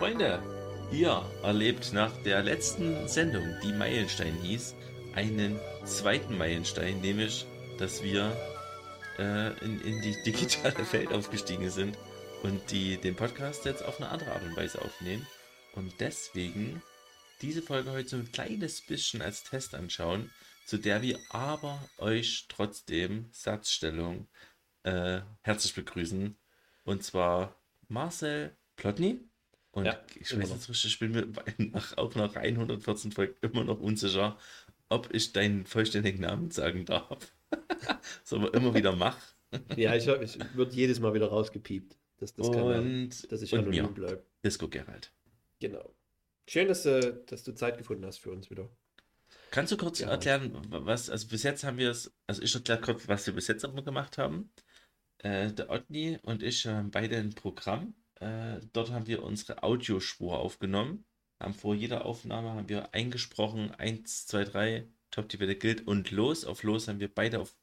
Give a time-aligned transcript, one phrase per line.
[0.00, 0.42] Freunde,
[0.90, 4.74] ihr erlebt nach der letzten Sendung, die Meilenstein hieß,
[5.14, 7.44] einen zweiten Meilenstein, nämlich,
[7.76, 8.34] dass wir
[9.18, 11.98] äh, in, in die digitale Welt aufgestiegen sind
[12.42, 15.26] und die den Podcast jetzt auf eine andere Art und Weise aufnehmen.
[15.74, 16.80] Und deswegen
[17.42, 20.30] diese Folge heute so ein kleines bisschen als Test anschauen,
[20.64, 24.28] zu der wir aber euch trotzdem Satzstellung
[24.84, 26.38] äh, herzlich begrüßen.
[26.84, 29.29] Und zwar Marcel Plotny.
[29.72, 31.26] Und Ja, ich weiß jetzt richtig, ich bin mir
[31.58, 34.36] nach, auch nach 114 Folgen immer noch unsicher,
[34.88, 37.32] ob ich deinen vollständigen Namen sagen darf.
[38.24, 39.18] so aber immer wieder mach.
[39.76, 44.24] Ja, ich, ich wird jedes Mal wieder rausgepiept, dass das und dass ich anonym bleibe.
[44.44, 45.12] Disco Gerald.
[45.58, 45.92] Genau.
[46.48, 48.68] Schön, dass, du- dass du Zeit gefunden hast für uns wieder.
[49.50, 50.08] Kannst du kurz Ja.
[50.08, 53.48] erklären, was, also bis jetzt haben wir es, also ich erkläre kurz, was wir bis
[53.48, 54.52] jetzt immer gemacht haben.
[55.18, 57.94] Äh, der Otni und ich haben beide ein Programm.
[58.20, 61.04] Äh, dort haben wir unsere Audiospur aufgenommen.
[61.38, 66.10] Haben vor jeder Aufnahme haben wir eingesprochen, 1, 2, 3, Top die Welle gilt und
[66.10, 66.44] los.
[66.44, 67.54] Auf los haben wir beide auf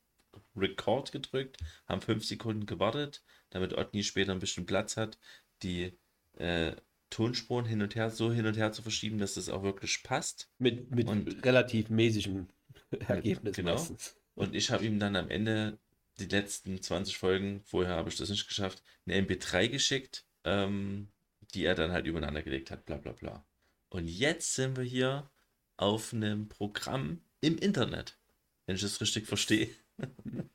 [0.55, 5.17] Record gedrückt, haben fünf Sekunden gewartet, damit Otni später ein bisschen Platz hat,
[5.63, 5.93] die
[6.37, 6.75] äh,
[7.09, 10.49] Tonspuren hin und her, so hin und her zu verschieben, dass das auch wirklich passt.
[10.57, 12.47] Mit, mit Und- relativ mäßigem
[13.07, 13.73] Ergebnis genau.
[13.73, 14.17] meistens.
[14.35, 15.79] Und ich habe ihm dann am Ende
[16.19, 21.09] die letzten 20 Folgen, vorher habe ich das nicht geschafft, eine MP3 geschickt, ähm,
[21.53, 23.45] die er dann halt übereinander gelegt hat, bla bla bla.
[23.89, 25.31] Und jetzt sind wir hier
[25.77, 28.19] auf einem Programm im Internet,
[28.65, 29.69] wenn ich das richtig verstehe.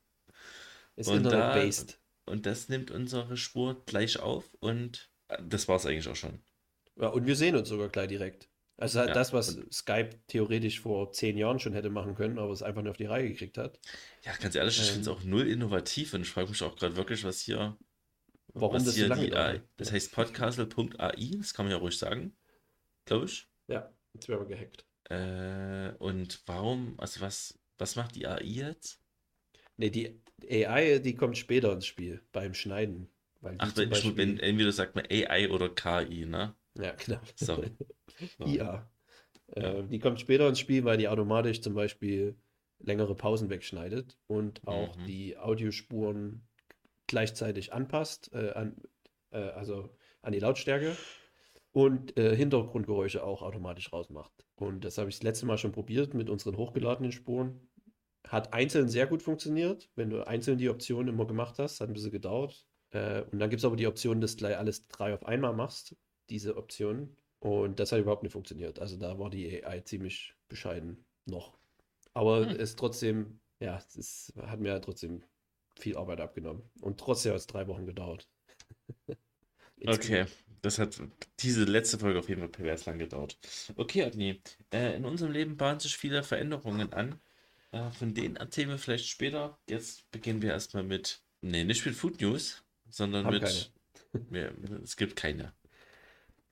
[0.96, 1.98] Ist Und da- Internet-based.
[2.24, 6.40] Und das nimmt unsere Spur gleich auf und äh, das war es eigentlich auch schon.
[6.96, 8.48] Ja, und wir sehen uns sogar gleich direkt.
[8.78, 12.52] Also halt Ja, das, was Skype theoretisch vor zehn Jahren schon hätte machen können, aber
[12.52, 13.78] es einfach nur auf die Reihe gekriegt hat.
[14.24, 14.92] Ja, ganz ehrlich, ich Ähm.
[14.92, 17.76] finde es auch null innovativ und ich frage mich auch gerade wirklich, was hier,
[18.54, 19.32] Warum das so hier lange die.
[19.34, 22.34] AI, das heißt podcastle.ai, das kann man ja ruhig sagen,
[23.06, 23.48] glaube ich.
[23.66, 24.86] Ja, jetzt werden wir gehackt.
[25.08, 29.00] Äh, und warum, also was, was macht die AI jetzt?
[29.76, 30.20] Nee, die
[30.66, 33.08] AI, die kommt später ins Spiel, beim Schneiden.
[33.40, 36.54] Weil Ach, wenn, Beispiel, wenn, entweder sagt man AI oder KI, ne?
[36.78, 37.20] ja, genau.
[37.36, 37.70] Sorry.
[38.38, 38.44] So.
[38.44, 38.90] IA.
[39.56, 39.76] Ja.
[39.80, 42.36] Äh, die kommt später ins Spiel, weil die automatisch zum Beispiel
[42.80, 45.04] längere Pausen wegschneidet und auch Mhm.
[45.06, 46.42] die Audiospuren
[47.12, 48.76] gleichzeitig anpasst, äh, an,
[49.32, 49.90] äh, also
[50.22, 50.96] an die Lautstärke
[51.72, 54.32] und äh, Hintergrundgeräusche auch automatisch rausmacht.
[54.56, 57.68] Und das habe ich das letzte Mal schon probiert mit unseren hochgeladenen Spuren.
[58.26, 61.92] Hat einzeln sehr gut funktioniert, wenn du einzeln die Optionen immer gemacht hast, hat ein
[61.94, 62.66] bisschen gedauert.
[62.90, 65.52] Äh, und dann gibt es aber die Option, dass du gleich alles drei auf einmal
[65.54, 65.96] machst,
[66.30, 67.16] diese Option.
[67.40, 68.78] Und das hat überhaupt nicht funktioniert.
[68.78, 71.58] Also da war die AI ziemlich bescheiden noch.
[72.14, 72.56] Aber Hm.
[72.60, 75.22] es trotzdem, ja, es ist, hat mir trotzdem
[75.78, 76.62] viel Arbeit abgenommen.
[76.80, 78.28] Und trotzdem hat es drei Wochen gedauert.
[79.84, 80.26] Okay,
[80.60, 81.00] das hat
[81.40, 83.36] diese letzte Folge auf jeden Fall pervers lang gedauert.
[83.74, 84.40] Okay, Agni,
[84.72, 87.20] äh, in unserem Leben bahnen sich viele Veränderungen an.
[87.72, 89.58] Äh, von denen erzählen wir vielleicht später.
[89.68, 93.72] Jetzt beginnen wir erstmal mit, nee, nicht mit Food News, sondern Haben mit,
[94.30, 95.52] wir, es gibt keine.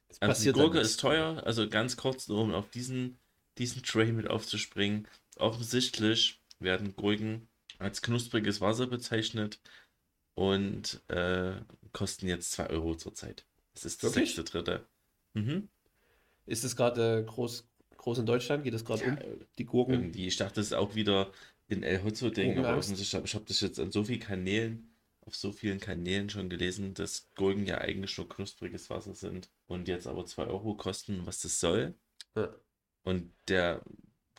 [0.09, 3.19] Es Also die Gurke ist teuer, also ganz kurz, nur um auf diesen,
[3.59, 5.06] diesen Tray mit aufzuspringen.
[5.36, 7.48] Offensichtlich werden Gurken
[7.80, 9.60] als knuspriges Wasser bezeichnet
[10.34, 11.54] und äh,
[11.92, 13.47] kosten jetzt 2 Euro zurzeit.
[13.74, 14.34] Das ist das Wirklich?
[14.34, 14.86] sechste, dritte.
[15.34, 15.68] Mhm.
[16.47, 18.65] Ist es gerade äh, groß, groß in Deutschland?
[18.65, 19.18] Geht es gerade um?
[19.59, 19.94] Die Gurken?
[19.94, 21.32] Irgendwie, ich dachte, das ist auch wieder
[21.68, 25.53] in El Hotzo-Ding, aber offensichtlich, ich habe das jetzt an so vielen Kanälen, auf so
[25.53, 30.26] vielen Kanälen schon gelesen, dass Gurken ja eigentlich nur knuspriges Wasser sind und jetzt aber
[30.26, 31.94] 2 Euro kosten, was das soll.
[32.34, 32.53] Ja.
[33.04, 33.83] Und der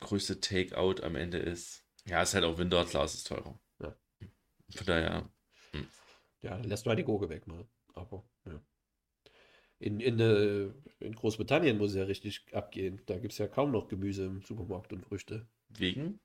[0.02, 3.60] größte Takeout am Ende ist, ja, ist halt auch Winterglas ist teurer.
[3.80, 3.96] Ja.
[4.76, 5.30] Von daher,
[6.42, 7.66] Ja, dann lässt mal die Gurke weg mal.
[7.94, 8.60] Aber, ja.
[9.80, 10.70] In, in, äh,
[11.00, 13.02] in Großbritannien muss es ja richtig abgehen.
[13.08, 15.48] Da gibt es ja kaum noch Gemüse im Supermarkt und Früchte.
[15.70, 16.20] wegen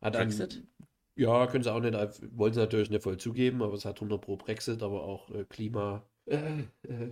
[0.00, 0.62] Hat Brexit?
[1.14, 1.94] Ja, können sie auch nicht,
[2.36, 5.44] wollen sie natürlich nicht voll zugeben, aber es hat 100 pro Brexit, aber auch äh,
[5.44, 7.10] Klima, äh, äh,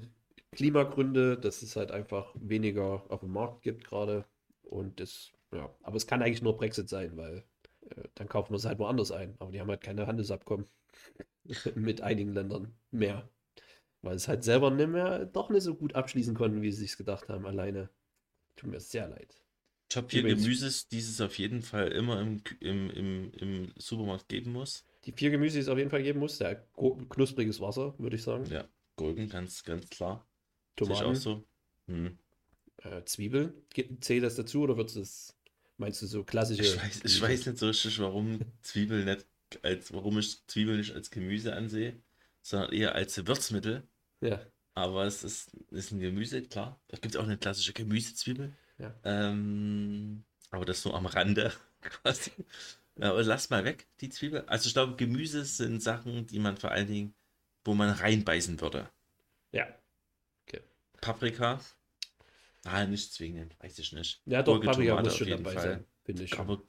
[0.53, 4.25] Klimagründe, dass es halt einfach weniger auf dem Markt gibt gerade.
[4.63, 7.45] Und das, ja, aber es kann eigentlich nur Brexit sein, weil
[7.91, 9.35] äh, dann kaufen wir es halt woanders ein.
[9.39, 10.67] Aber die haben halt keine Handelsabkommen
[11.75, 13.29] mit einigen Ländern mehr.
[14.03, 16.97] Weil es halt selber nicht mehr, doch nicht so gut abschließen konnten, wie sie sich
[16.97, 17.91] gedacht haben, alleine.
[18.57, 19.37] Tut mir sehr leid.
[19.91, 24.29] Top 4 Übrigens- Gemüses, die es auf jeden Fall immer im, im, im, im Supermarkt
[24.29, 24.87] geben muss.
[25.05, 26.57] Die vier Gemüse, die es auf jeden Fall geben muss, der
[27.09, 28.45] knuspriges Wasser, würde ich sagen.
[28.47, 30.27] Ja, Gurken, ganz, ganz klar.
[30.79, 31.45] Sehe ich auch Tomaten, so.
[31.87, 32.19] Hm.
[32.83, 33.55] äh, Zwiebeln.
[34.01, 35.37] Zählt das dazu oder wird es,
[35.81, 39.27] meinst du, so klassische Ich weiß, ich weiß nicht so richtig, warum Zwiebel nicht
[39.63, 42.01] als, warum ich Zwiebel nicht als Gemüse ansehe,
[42.43, 43.83] sondern eher als Würzmittel.
[44.21, 44.41] Ja,
[44.75, 46.81] Aber es ist, ist ein Gemüse, klar.
[46.89, 48.53] Es gibt auch eine klassische Gemüsezwiebel.
[48.79, 48.95] Ja.
[49.05, 52.31] Ähm, aber das nur am Rande quasi.
[53.01, 54.45] Aber lass mal weg, die Zwiebel.
[54.47, 57.15] Also ich glaube, Gemüse sind Sachen, die man vor allen Dingen,
[57.65, 58.89] wo man reinbeißen würde.
[59.53, 59.67] ja.
[61.01, 61.59] Paprika.
[62.65, 64.21] Ah, nicht zwingend, weiß ich nicht.
[64.27, 65.63] Ja, doch, Paprika Tomate muss schon dabei Fall.
[65.63, 66.39] sein, finde ich.
[66.39, 66.63] Aber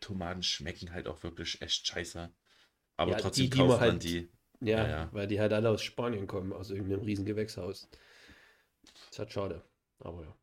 [0.00, 2.32] Tomaten schmecken halt auch wirklich echt scheiße.
[2.96, 4.30] Aber Ja, trotzdem die, die man kauft man halt- die.
[4.60, 5.08] Ja, Ja, ja.
[5.12, 7.88] weil die halt alle aus Spanien kommen, aus irgendeinem riesen Gewächshaus.
[9.10, 9.62] ist halt schade.
[10.00, 10.34] Aber ja.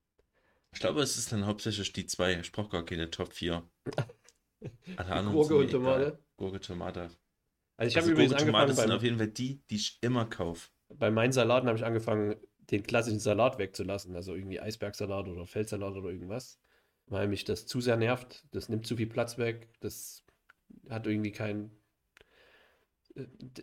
[0.73, 2.39] Ich glaube, es ist dann hauptsächlich die zwei.
[2.39, 3.67] Ich brauche gar keine Top 4.
[4.97, 6.05] Alle anderen Gurke sind und Tomate.
[6.07, 6.19] egal.
[6.37, 7.01] Gurke, Tomate.
[7.01, 7.09] Also
[7.89, 9.97] ich Also habe übrigens Gurke, Tomate angefangen, sind beim, auf jeden Fall die, die ich
[10.01, 10.69] immer kaufe.
[10.89, 12.35] bei meinen Salaten habe ich angefangen,
[12.71, 14.15] den klassischen Salat wegzulassen.
[14.15, 16.59] Also irgendwie Eisbergsalat oder Feldsalat oder irgendwas.
[17.07, 18.43] Weil mich das zu sehr nervt.
[18.51, 19.69] Das nimmt zu viel Platz weg.
[19.79, 20.23] Das
[20.89, 21.71] hat irgendwie kein.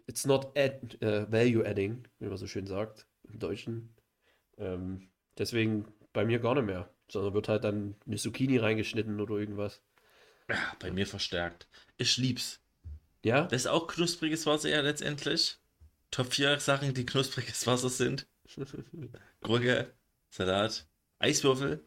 [0.07, 3.95] It's not add, äh, value adding, wie man so schön sagt im Deutschen.
[4.57, 6.89] Ähm, deswegen bei mir gar nicht mehr.
[7.11, 9.83] Sondern wird halt dann eine Zucchini reingeschnitten oder irgendwas.
[10.49, 11.69] Ja, bei mir verstärkt.
[11.99, 12.61] Ich lieb's.
[13.25, 13.43] Ja?
[13.43, 15.59] Das ist auch knuspriges Wasser ja letztendlich.
[16.11, 18.27] Top 4 Sachen, die knuspriges Wasser sind.
[19.43, 19.93] Gurke,
[20.31, 20.87] Salat,
[21.19, 21.85] Eiswürfel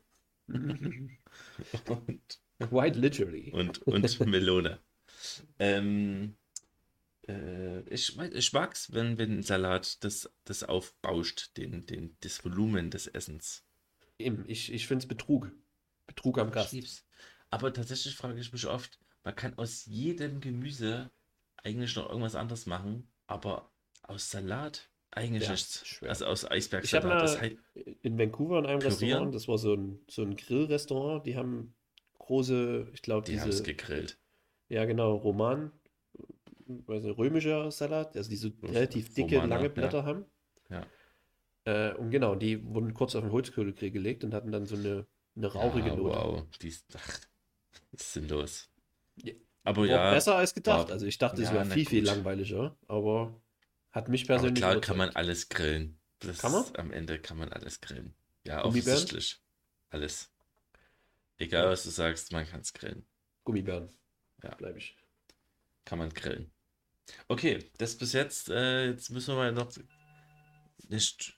[0.48, 3.52] und, Quite literally.
[3.52, 4.80] und, und Melone.
[5.60, 6.36] Ähm,
[7.28, 12.44] äh, ich, mag- ich mag's, wenn, wenn ein Salat das, das aufbauscht, den, den, das
[12.44, 13.64] Volumen des Essens.
[14.18, 15.52] Eben, ich, ich finde es Betrug.
[16.08, 17.06] Betrug am Gast.
[17.50, 21.10] Aber tatsächlich frage ich mich oft, man kann aus jedem Gemüse
[21.64, 23.72] eigentlich noch irgendwas anderes machen, aber
[24.04, 25.88] aus Salat eigentlich Ja, nichts.
[25.88, 26.10] schwer.
[26.10, 27.52] Also aus Ich habe mal
[28.04, 29.02] in Vancouver in einem Pürieren?
[29.02, 31.74] Restaurant, das war so ein, so ein Grillrestaurant, die haben
[32.20, 34.18] große, ich glaube, die haben es diese, gegrillt.
[34.70, 35.72] ja genau, Roman,
[36.68, 39.74] weiß nicht, römischer Salat, also die so relativ dicke, Romaner, lange ja.
[39.74, 40.26] Blätter haben.
[40.70, 40.86] Ja.
[41.66, 45.06] Äh, und genau, die wurden kurz auf den Holzkohlegrill gelegt und hatten dann so eine,
[45.36, 46.18] eine rauchige Ja, Note.
[46.18, 47.20] wow, die ist, ach,
[47.92, 48.70] ist sinnlos.
[49.24, 49.34] Ja,
[49.64, 50.88] Aber War ja, besser als gedacht.
[50.88, 52.08] war- Also ich dachte, es ja, wäre viel, viel gut.
[52.08, 53.42] langweiliger, aber
[53.96, 55.98] hat mich aber persönlich klar kann man alles grillen.
[56.20, 56.64] Das Kann man?
[56.64, 58.14] ist- Am Ende kann man alles grillen.
[58.46, 58.94] Ja, Gummibären?
[58.98, 59.42] offensichtlich.
[59.90, 60.32] Alles.
[61.38, 61.70] Egal, Ja.
[61.72, 63.06] was du sagst, man kann es grillen.
[63.44, 63.90] Gummibären.
[64.44, 64.54] Ja.
[64.56, 64.96] Bleibe ich.
[65.86, 66.52] Kann man grillen.
[67.28, 68.50] Okay, das bis jetzt.
[68.50, 69.72] Äh, jetzt müssen wir mal noch.
[70.88, 71.38] Nicht.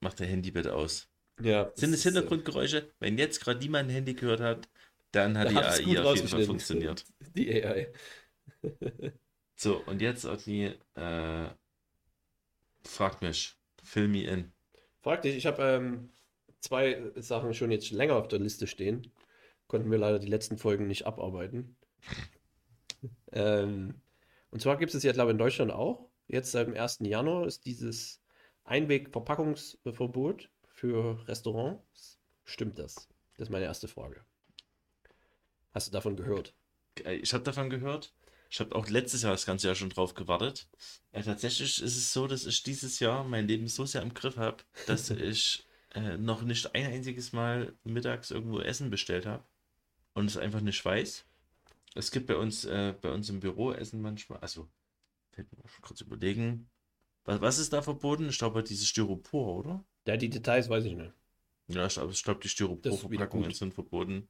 [0.00, 1.08] Mach dein Handy bitte aus.
[1.40, 2.90] Ja, Sind das es ist, äh, Hintergrundgeräusche?
[2.98, 4.68] Wenn jetzt gerade niemand ein Handy gehört hat,
[5.12, 5.56] dann hat Da die
[5.98, 7.04] AI auf jeden Fall funktioniert.
[7.34, 7.92] Die AI.
[9.56, 11.48] So, und jetzt Otni, äh,
[12.84, 13.56] frag mich.
[13.82, 14.52] Fill me in.
[15.00, 16.10] Frag dich, ich habe ähm,
[16.60, 19.10] zwei Sachen schon jetzt länger auf der Liste stehen.
[19.66, 21.76] Konnten wir leider die letzten Folgen nicht abarbeiten.
[23.32, 23.94] ähm,
[24.50, 26.08] und zwar gibt es ja, glaube ich, in Deutschland auch.
[26.28, 26.98] Jetzt seit dem 1.
[27.00, 28.22] Januar ist dieses
[28.64, 32.18] Einwegverpackungsverbot für Restaurants.
[32.44, 33.08] Stimmt das?
[33.36, 34.24] Das ist meine erste Frage.
[35.72, 36.54] Hast du davon gehört?
[37.04, 38.14] Äh, Ich habe davon gehört.
[38.52, 40.68] Ich habe auch letztes Jahr das ganze Jahr schon drauf gewartet.
[41.12, 44.36] Äh, tatsächlich ist es so, dass ich dieses Jahr mein Leben so sehr im Griff
[44.36, 49.42] habe, dass ich äh, noch nicht ein einziges Mal mittags irgendwo Essen bestellt habe
[50.12, 51.24] und es einfach nicht weiß.
[51.94, 54.68] Es gibt bei uns, äh, bei uns im Büro Essen manchmal, also,
[55.30, 56.68] fällt mir mal kurz überlegen.
[57.24, 58.28] Was, was ist da verboten?
[58.28, 59.84] Ich glaube, dieses Styropor, oder?
[60.06, 61.14] Ja, die Details weiß ich nicht.
[61.68, 64.28] Ja, ich glaube, ich glaub, die Styroporverpackungen sind verboten.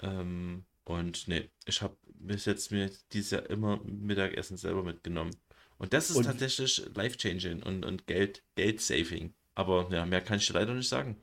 [0.00, 5.34] Ähm, und nee, ich habe bis jetzt mir dieses Jahr immer Mittagessen selber mitgenommen.
[5.78, 9.32] Und das ist Und- tatsächlich life-changing und, und Geld, Geld-saving.
[9.54, 11.16] Aber ja, mehr kann ich dir leider nicht sagen.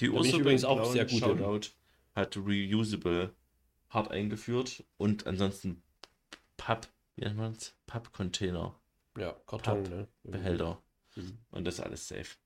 [0.00, 1.68] Die Ursula übrigens auch sehr gut Shoutout,
[2.14, 3.34] hat reusable
[3.90, 5.82] hart eingeführt und ansonsten
[6.56, 7.74] Papp, wie nennt man es?
[7.86, 8.74] Papp-Container,
[9.18, 10.08] Ja, Karton, Papp- ne?
[10.24, 10.82] Behälter.
[11.14, 11.38] Mhm.
[11.50, 12.36] Und das ist alles safe.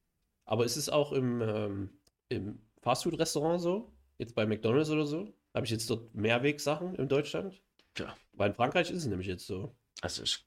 [0.44, 1.90] Aber ist es auch im, ähm,
[2.28, 3.92] im Fastfood-Restaurant so?
[4.18, 5.32] Jetzt bei McDonald's oder so?
[5.56, 7.62] Habe ich jetzt dort Mehrwegsachen in Deutschland?
[7.96, 8.14] Ja.
[8.34, 9.74] Weil in Frankreich ist es nämlich jetzt so.
[10.02, 10.44] Also ich,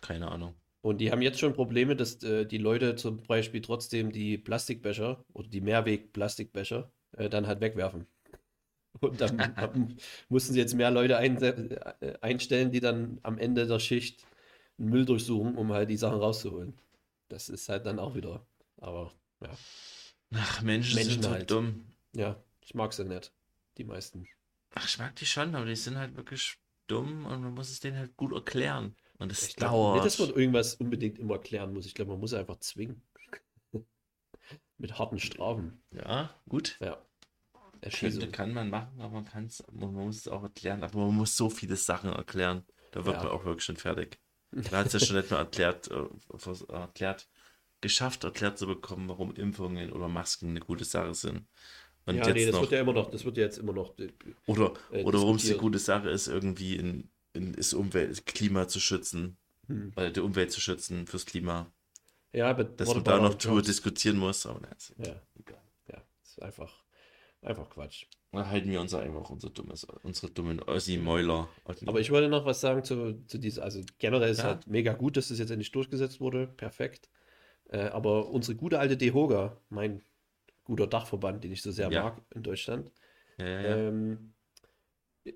[0.00, 0.54] keine Ahnung.
[0.80, 5.22] Und die haben jetzt schon Probleme, dass äh, die Leute zum Beispiel trotzdem die Plastikbecher
[5.34, 8.06] oder die Mehrweg-Plastikbecher äh, dann halt wegwerfen.
[9.00, 9.96] Und dann haben-
[10.30, 14.26] mussten sie jetzt mehr Leute ein, äh, einstellen, die dann am Ende der Schicht
[14.78, 16.72] einen Müll durchsuchen, um halt die Sachen rauszuholen.
[17.28, 18.46] das ist halt dann auch wieder.
[18.78, 19.12] Aber
[19.42, 19.50] ja.
[20.34, 21.50] Ach, Menschen, Menschen sind halt.
[21.50, 21.84] dumm.
[22.14, 23.32] Ja, ich mag sie nicht.
[23.78, 24.26] Die meisten.
[24.74, 27.80] Ach, ich mag die schon, aber die sind halt wirklich dumm und man muss es
[27.80, 28.94] denen halt gut erklären.
[29.18, 29.94] Und es Ich dauert.
[29.96, 31.86] nicht, dass man irgendwas unbedingt immer klären muss.
[31.86, 33.02] Ich glaube, man muss einfach zwingen.
[34.78, 35.82] Mit harten Strafen.
[35.92, 36.76] ja, gut.
[36.80, 36.94] Ja.
[37.80, 38.32] Könnte, Erschießung.
[38.32, 40.82] kann man machen, aber man kann es, man muss es auch erklären.
[40.82, 42.64] Aber man muss so viele Sachen erklären.
[42.92, 43.24] Da wird Ja.
[43.24, 44.18] man auch wirklich schon fertig.
[44.70, 46.06] Da hat es ja schon nicht mehr erklärt, äh,
[46.72, 47.28] erklärt,
[47.80, 51.46] geschafft, erklärt zu bekommen, warum Impfungen oder Masken eine gute Sache sind.
[52.06, 53.72] Und Ja, jetzt nee, das noch, wird ja immer noch, das wird ja jetzt immer
[53.72, 53.98] noch.
[53.98, 54.08] äh,
[54.46, 58.68] oder, äh, oder warum es eine gute Sache ist, irgendwie in, in das Umwelt, Klima
[58.68, 59.36] zu schützen,
[59.68, 59.92] Hm.
[59.94, 61.72] weil die Umwelt zu schützen fürs Klima.
[62.32, 65.62] Ja, aber Dass man da noch drüber diskutieren muss, aber nein, ist Ja, egal.
[65.90, 66.84] ja, ist einfach,
[67.40, 68.06] einfach Quatsch.
[68.32, 71.48] Da halten wir uns einfach unser dummes, unsere dummen Ossi-Mäuler.
[71.86, 74.44] Aber ich wollte noch was sagen zu, zu dieser, also generell ist Ja.
[74.44, 77.08] halt mega gut, dass das jetzt endlich durchgesetzt wurde, perfekt.
[77.70, 80.02] Äh, aber unsere gute alte DEHOGA, mein
[80.64, 82.02] guter Dachverband, den ich so sehr Ja.
[82.02, 82.92] mag in Deutschland,
[83.38, 84.34] ja, ja, ähm,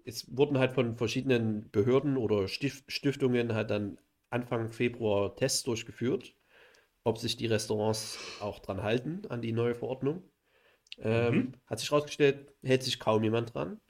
[0.05, 3.99] es wurden halt von verschiedenen Behörden oder Stif Stiftungen halt dann
[4.31, 6.35] Anfang Februar Tests durchgeführt,
[7.05, 10.25] ob sich die Restaurants auch dran halten an die neue Verordnung.
[10.99, 11.61] Ähm, Mhm.
[11.67, 13.81] Hat sich herausgestellt, hält sich kaum jemand dran.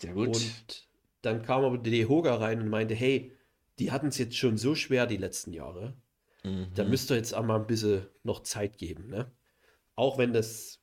[0.00, 0.30] Sehr gut.
[0.30, 0.88] Und
[1.22, 3.32] dann kam aber die DEHOGA rein und meinte, hey,
[3.78, 5.96] die hatten es jetzt schon so schwer die letzten Jahre.
[6.44, 6.72] Mhm.
[6.74, 9.32] Da müsst ihr jetzt auch mal ein bisschen noch Zeit geben, ne?
[9.96, 10.81] Auch wenn das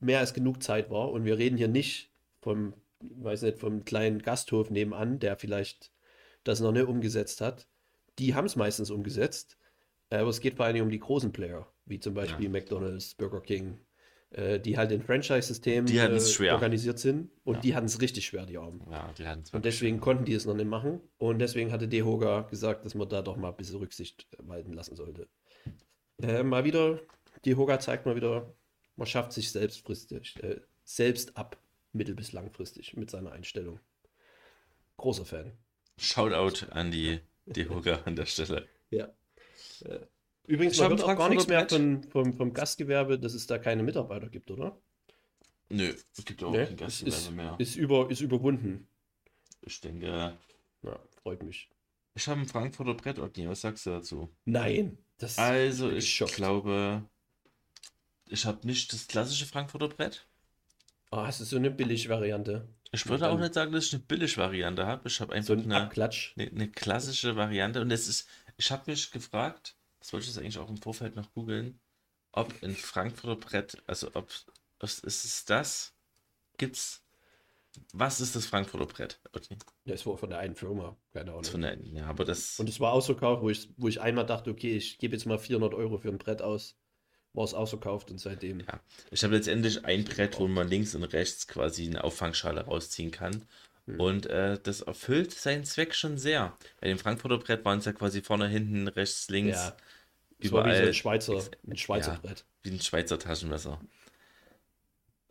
[0.00, 1.10] mehr als genug Zeit war.
[1.10, 5.92] Und wir reden hier nicht vom, weiß nicht, vom kleinen Gasthof nebenan, der vielleicht
[6.44, 7.66] das noch nicht umgesetzt hat.
[8.18, 9.56] Die haben es meistens umgesetzt.
[10.10, 12.50] Aber es geht vor allem um die großen Player, wie zum Beispiel Ja.
[12.50, 13.78] McDonald's, Burger King,
[14.30, 17.30] äh, die halt in Franchise-System Die hatten's äh, organisiert sind.
[17.44, 17.60] Und Ja.
[17.60, 18.80] die hatten es richtig schwer, die Armen.
[18.90, 21.00] ja, die hatten es Und deswegen konnten die es noch nicht machen.
[21.18, 24.96] Und deswegen hatte DeHoga gesagt, dass man da doch mal ein bisschen Rücksicht walten lassen
[24.96, 25.28] sollte.
[26.22, 27.00] Äh, mal wieder,
[27.44, 28.52] DeHoga zeigt mal wieder,
[28.98, 31.56] man schafft sich selbstfristig, äh, selbst ab,
[31.92, 33.80] mittel- bis langfristig mit seiner Einstellung.
[34.96, 35.52] Großer Fan.
[35.96, 38.68] Shoutout an die Dehoga an der Stelle.
[38.90, 39.08] Ja.
[39.84, 40.00] Äh,
[40.46, 43.34] übrigens, Ich man hab hört ein auch gar nichts mehr von, vom, vom Gastgewerbe, dass
[43.34, 44.80] es da keine Mitarbeiter gibt, oder?
[45.70, 46.66] Nö, es gibt auch Ne?
[46.66, 47.54] kein Gastgewerbe ist, mehr.
[47.58, 48.88] ist, über, ist überwunden.
[49.62, 50.36] Ich denke,
[50.82, 51.68] Ja, freut mich.
[52.14, 53.48] ich habe ein Frankfurter Brett, Otni.
[53.48, 54.28] Was sagst du dazu?
[54.44, 56.34] Nein, das Also, ich geschockt.
[56.34, 57.04] glaube,
[58.30, 60.26] ich habe nicht das klassische Frankfurter Brett.
[61.10, 62.68] Ah, es ist so eine Billig-Variante.
[62.92, 65.08] Ich würde auch nicht sagen, dass ich eine Billig-Variante habe.
[65.08, 67.80] Ich habe einfach So ein eine, eine, eine klassische Variante.
[67.80, 71.16] Und es ist, ich habe mich gefragt, das wollte ich jetzt eigentlich auch im Vorfeld
[71.16, 71.78] noch googeln,
[72.32, 74.30] ob ein Frankfurter Brett, also ob,
[74.80, 75.94] ist es das?
[76.56, 77.02] Gibt's,
[77.92, 79.20] was ist das Frankfurter Brett?
[79.34, 79.58] Otni?
[79.84, 81.44] Das war von der einen Firma, keine Ahnung.
[81.44, 84.50] Von der, ja, aber das, Und es war ausverkauft, wo ich, wo ich einmal dachte,
[84.50, 86.77] okay, ich gebe jetzt mal 400 Euro für ein Brett aus.
[87.34, 88.60] War es ausverkauft und seitdem.
[88.60, 88.80] Ja.
[89.10, 93.44] Ich habe letztendlich ein Brett, wo man links und rechts quasi eine Auffangschale rausziehen kann.
[93.86, 94.00] Hm.
[94.00, 96.56] Und äh, das erfüllt seinen Zweck schon sehr.
[96.80, 99.76] Bei dem Frankfurter Brett waren es ja quasi vorne, hinten, rechts, links, Ja,
[100.38, 102.18] wie so überall ein Schweizer, ein Schweizer ja.
[102.20, 102.44] Brett.
[102.62, 103.80] wie ein Schweizer Taschenmesser.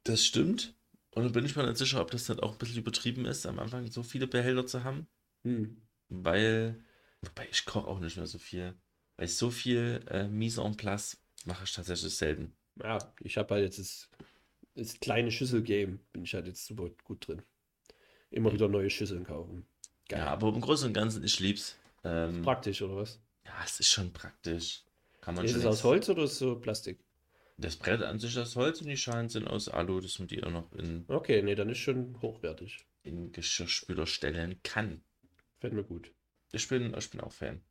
[0.04, 0.74] Das stimmt.
[1.12, 3.46] Und dann bin ich mir nicht sicher, ob das nicht auch ein bisschen übertrieben ist,
[3.46, 5.08] am Anfang so viele Behälter zu haben.
[5.44, 5.82] Hm.
[6.10, 6.84] Weil,
[7.22, 8.74] wobei ich koche auch nicht mehr so viel.
[9.18, 12.54] Weil so viel äh, Mise en place mache ich tatsächlich selten.
[12.82, 14.10] Ja, ich habe halt jetzt das,
[14.76, 17.42] das kleine Schüssel-Game, bin ich halt jetzt super gut drin.
[18.30, 19.66] Immer wieder neue Schüsseln kaufen.
[20.10, 20.20] Geil.
[20.20, 21.78] Ja, aber im Großen und Ganzen, ich lieb's.
[22.04, 23.20] Ähm, Praktisch, oder was?
[23.46, 24.84] Ja, es ist schon praktisch.
[25.22, 27.00] Kann man Ist schon es aus Holz oder ist es so Plastik?
[27.58, 30.28] Das Brett an sich ist aus Holz und die Schalen sind aus Alu, dass man
[30.28, 32.86] die auch noch in, Okay, nee, dann ist schon hochwertig.
[33.04, 35.02] in Geschirrspüler stellen kann.
[35.60, 36.12] Fällt mir gut.
[36.52, 37.62] Ich bin, ich bin auch Fan.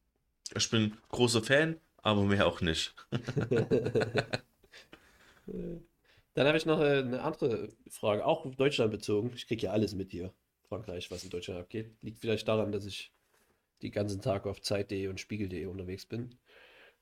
[0.56, 2.94] Ich bin großer Fan, aber mehr auch nicht.
[6.34, 9.32] Dann habe ich noch äh, eine andere Frage, auch auf Deutschland bezogen.
[9.34, 10.32] Ich kriege ja alles mit hier,
[10.68, 11.96] Frankreich, was in Deutschland abgeht.
[12.02, 13.12] Liegt vielleicht daran, dass ich
[13.82, 16.38] die ganzen Tag auf Zeit.de und Spiegel.de unterwegs bin.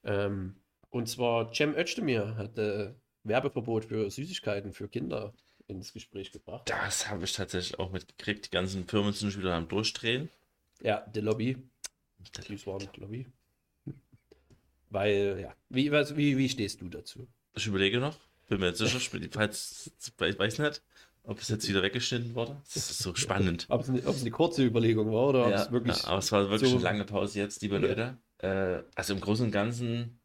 [0.04, 0.56] Ähm,
[0.88, 2.94] und zwar Cem Özdemir hat äh,
[3.24, 5.34] Werbeverbot für Süßigkeiten für Kinder
[5.66, 6.70] ins Gespräch gebracht.
[6.70, 8.46] Das habe ich tatsächlich auch mitgekriegt.
[8.46, 10.30] Die ganzen Firmen sind schon wieder am Durchdrehen.
[10.80, 11.58] Ja, der Lobby,
[12.48, 13.26] die waren Lobby.
[14.90, 17.26] Weil, ja, wie, was, wie, wie stehst du dazu?
[17.54, 18.16] Ich überlege noch.
[18.48, 19.00] Bin mir jetzt sicher,
[19.32, 20.82] falls, ich weiß nicht,
[21.24, 22.60] ob es jetzt wieder weggeschnitten wurde.
[22.74, 23.66] Das ist so spannend.
[23.70, 25.96] Ob es eine, ob es eine kurze Überlegung war oder ob Ja, es wirklich.
[25.96, 27.80] ja, aber es war wirklich so- eine lange Pause jetzt, liebe Ja.
[27.80, 28.18] Leute.
[28.38, 30.20] Äh, also im Großen und Ganzen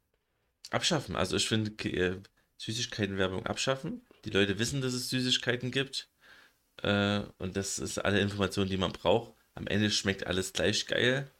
[0.71, 1.15] abschaffen.
[1.15, 2.17] Also ich finde äh,
[2.57, 4.01] Süßigkeitenwerbung abschaffen.
[4.25, 6.09] Die Leute wissen, dass es Süßigkeiten gibt.
[6.83, 9.33] Äh, und das ist alle Informationen, die man braucht.
[9.55, 11.31] Am Ende schmeckt alles gleich geil.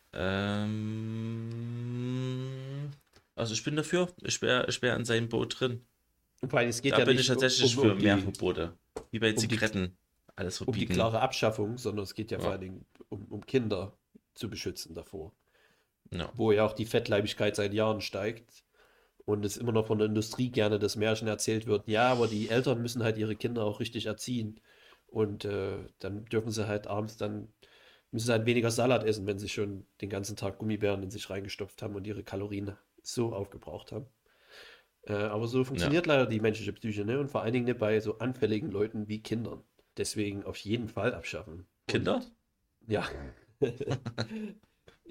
[1.20, 2.90] Ähm,
[3.40, 4.10] Also ich bin dafür.
[4.24, 5.86] Ich wäre ich wär an seinem Boot drin.
[6.48, 8.18] Vor allem, es geht Da ja bin nicht ich tatsächlich um, um, für die, mehr
[8.18, 8.74] Verbote.
[9.12, 9.98] Wie bei die- Zigaretten.
[10.36, 10.94] Alles um die verbieten.
[10.94, 12.52] klare Abschaffung, sondern es geht ja, vor Ja.
[12.54, 13.94] allen Dingen um, um Kinder
[14.36, 15.34] zu beschützen davor.
[16.12, 16.32] Ja.
[16.36, 18.64] Wo ja auch die Fettleibigkeit seit Jahren steigt.
[19.26, 22.50] Und es immer noch von der Industrie gerne das Märchen erzählt wird, ja, aber die
[22.50, 24.60] Eltern müssen halt ihre Kinder auch richtig erziehen.
[25.08, 27.50] Und äh, dann dürfen sie halt abends dann,
[28.12, 31.30] müssen sie halt weniger Salat essen, wenn sie schon den ganzen Tag Gummibären in sich
[31.30, 32.76] reingestopft haben und ihre Kalorien
[33.14, 34.08] so aufgebraucht haben.
[35.04, 37.20] Äh, aber so funktioniert leider die menschliche Psyche, ne?
[37.20, 39.64] Und vor allen Dingen bei so anfälligen Leuten wie Kindern.
[39.98, 41.68] Deswegen auf jeden Fall abschaffen.
[41.88, 42.16] Kinder?
[42.16, 42.32] Und,
[42.88, 43.08] ja.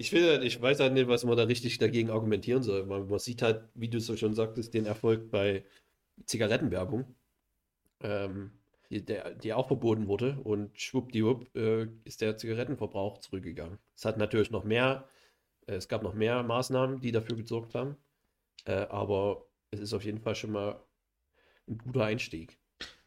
[0.01, 2.87] Ich will, ich weiß halt nicht, was man da richtig dagegen argumentieren soll.
[2.87, 5.65] Man, man sieht halt, wie du so schon sagtest, den Erfolg bei
[6.25, 7.17] Zigarettenwerbung,
[8.01, 8.53] ähm,
[8.91, 13.81] die, der, die auch verboten wurde und schwuppdiwupp äh, ist der Zigarettenverbrauch zurückgegangen.
[13.97, 15.09] Es hat natürlich noch mehr,
[15.75, 17.97] es gab noch mehr Maßnahmen, die dafür gesorgt haben,
[18.65, 20.83] äh, aber es ist auf jeden Fall schon mal
[21.69, 22.59] ein guter Einstieg.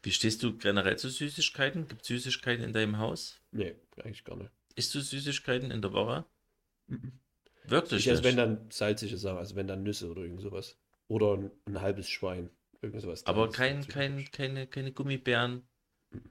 [0.02, 1.86] Wie stehst du generell zu Süßigkeiten?
[1.88, 3.40] Gibt es Süßigkeiten in deinem Haus?
[3.52, 4.50] Nee, eigentlich gar nicht.
[4.74, 6.24] Isst du Süßigkeiten in der Woche?
[6.88, 7.12] Mhm.
[7.64, 10.76] Wirklich Ich esse, wenn dann salzige Sachen, also wenn dann Nüsse oder irgend sowas.
[11.08, 12.50] Oder ein, ein halbes Schwein.
[12.80, 13.24] Irgend sowas.
[13.26, 15.62] Aber kein, kein, keine, keine Gummibären,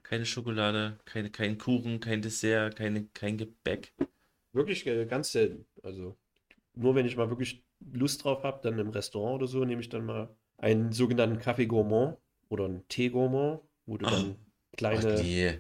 [0.04, 3.94] keine Schokolade, keine, kein Kuchen, kein Dessert, keine, kein Gebäck.
[4.54, 5.66] Wirklich äh, ganz selten.
[5.84, 6.18] Also
[6.74, 9.90] nur wenn ich mal wirklich Lust drauf habe, dann im Restaurant oder so, nehme ich
[9.90, 12.18] dann mal einen sogenannten Kaffee Gourmand
[12.50, 15.60] oder einen Tee Gourmand, wo du dann Ach kleine, nee.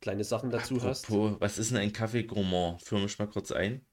[0.00, 1.06] kleine Sachen dazu hast.
[1.06, 2.82] Apropos, was ist denn ein Kaffee Gourmand?
[2.82, 3.84] Führ mich mal kurz ein.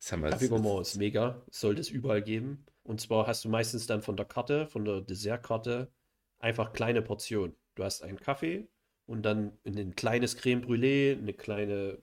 [0.00, 2.64] Kaffee Gourmand ist mega, sollte es überall geben.
[2.84, 5.90] Und zwar hast du meistens dann von der Karte, von der Dessertkarte,
[6.38, 7.56] einfach kleine Portionen.
[7.74, 8.68] Du hast einen Kaffee
[9.06, 11.98] und dann ein kleines Creme Brûlée, eine kleine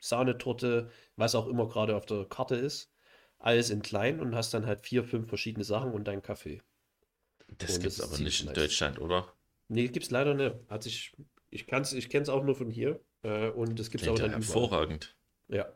[0.00, 2.90] Sahnetorte, was auch immer gerade auf der Karte ist.
[3.38, 6.60] Alles in klein und hast dann halt vier, fünf verschiedene Sachen und deinen Kaffee.
[7.58, 8.54] Das Und gibt's das ist aber nicht in nice.
[8.54, 9.32] Deutschland, oder?
[9.68, 10.56] Nee, gibt's leider nicht.
[10.68, 11.12] Hat sich,
[11.50, 13.00] ich kann's, ich kenn's auch nur von hier.
[13.22, 14.46] Äh, und es gibt's Klingt ja dann überall.
[14.46, 15.16] hervorragend.
[15.48, 15.72] Ja.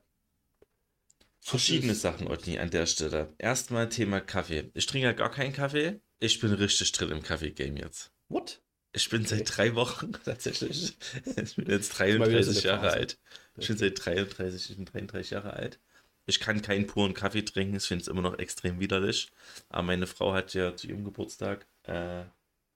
[1.40, 3.34] Verschiedene ist- Sachen, Otni, an der Stelle.
[3.38, 4.70] Erstmal Thema Kaffee.
[4.74, 6.00] Ich trinke ja gar keinen Kaffee.
[6.18, 8.12] Ich bin richtig drin im Kaffee-Game jetzt.
[8.28, 8.62] What?
[8.94, 10.96] Ich bin seit drei Wochen tatsächlich.
[11.26, 13.18] Ich bin jetzt mal wieder so 33 eine Jahre alt.
[13.56, 15.80] Ich bin seit 33, ich bin 33 Jahre alt.
[16.26, 19.30] Ich kann keinen puren Kaffee trinken, ich finde es immer noch extrem widerlich.
[19.68, 22.22] Aber meine Frau hat ja zu ihrem Geburtstag äh,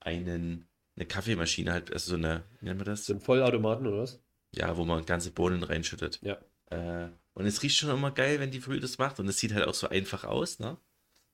[0.01, 3.07] einen, eine Kaffeemaschine, halt, also so eine, wie nennen wir das?
[3.07, 4.21] So ein Vollautomaten oder was?
[4.53, 6.21] Ja, wo man ganze Bohnen reinschüttet.
[6.23, 6.39] Ja.
[6.71, 9.21] Äh, und es riecht schon immer geil, wenn die früh das macht.
[9.21, 10.77] Und es sieht halt auch so einfach aus, ne?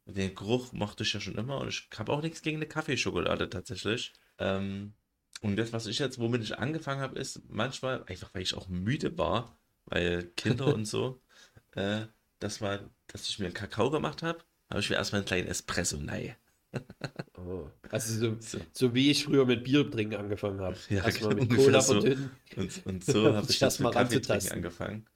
[0.07, 1.59] Den Geruch mochte ich ja schon immer.
[1.59, 4.13] Und ich habe auch nichts gegen eine Kaffeeschokolade tatsächlich.
[4.39, 4.95] Ähm,
[5.43, 8.69] und das, was ich jetzt, womit ich angefangen habe, ist manchmal, einfach weil ich auch
[8.69, 11.21] müde war, weil Kinder und so,
[11.73, 12.07] äh,
[12.39, 15.49] dass, man, dass ich mir einen Kakao gemacht habe, habe ich mir erstmal einen kleinen
[15.49, 16.37] Espresso, nein.
[17.37, 17.69] Oh.
[17.91, 18.59] Also so, So.
[18.73, 20.77] so wie ich früher mit Bier trinken angefangen habe.
[20.89, 22.01] Ja, Erstmal mit ungefähr Cola so.
[22.01, 22.31] verdünnen.
[22.57, 25.07] Und, und so habe ich das mal mit Kaffee trinken angefangen.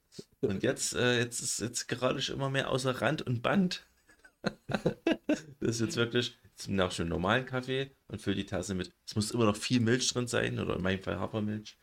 [0.41, 3.88] Und jetzt, äh, jetzt ist jetzt gerade ich immer mehr außer Rand und Band.
[5.59, 8.93] das ist jetzt wirklich, jetzt nach schon normalen Kaffee und fülle die Tasse mit.
[9.05, 11.77] Es muss immer noch viel Milch drin sein, oder in meinem Fall Hafermilch.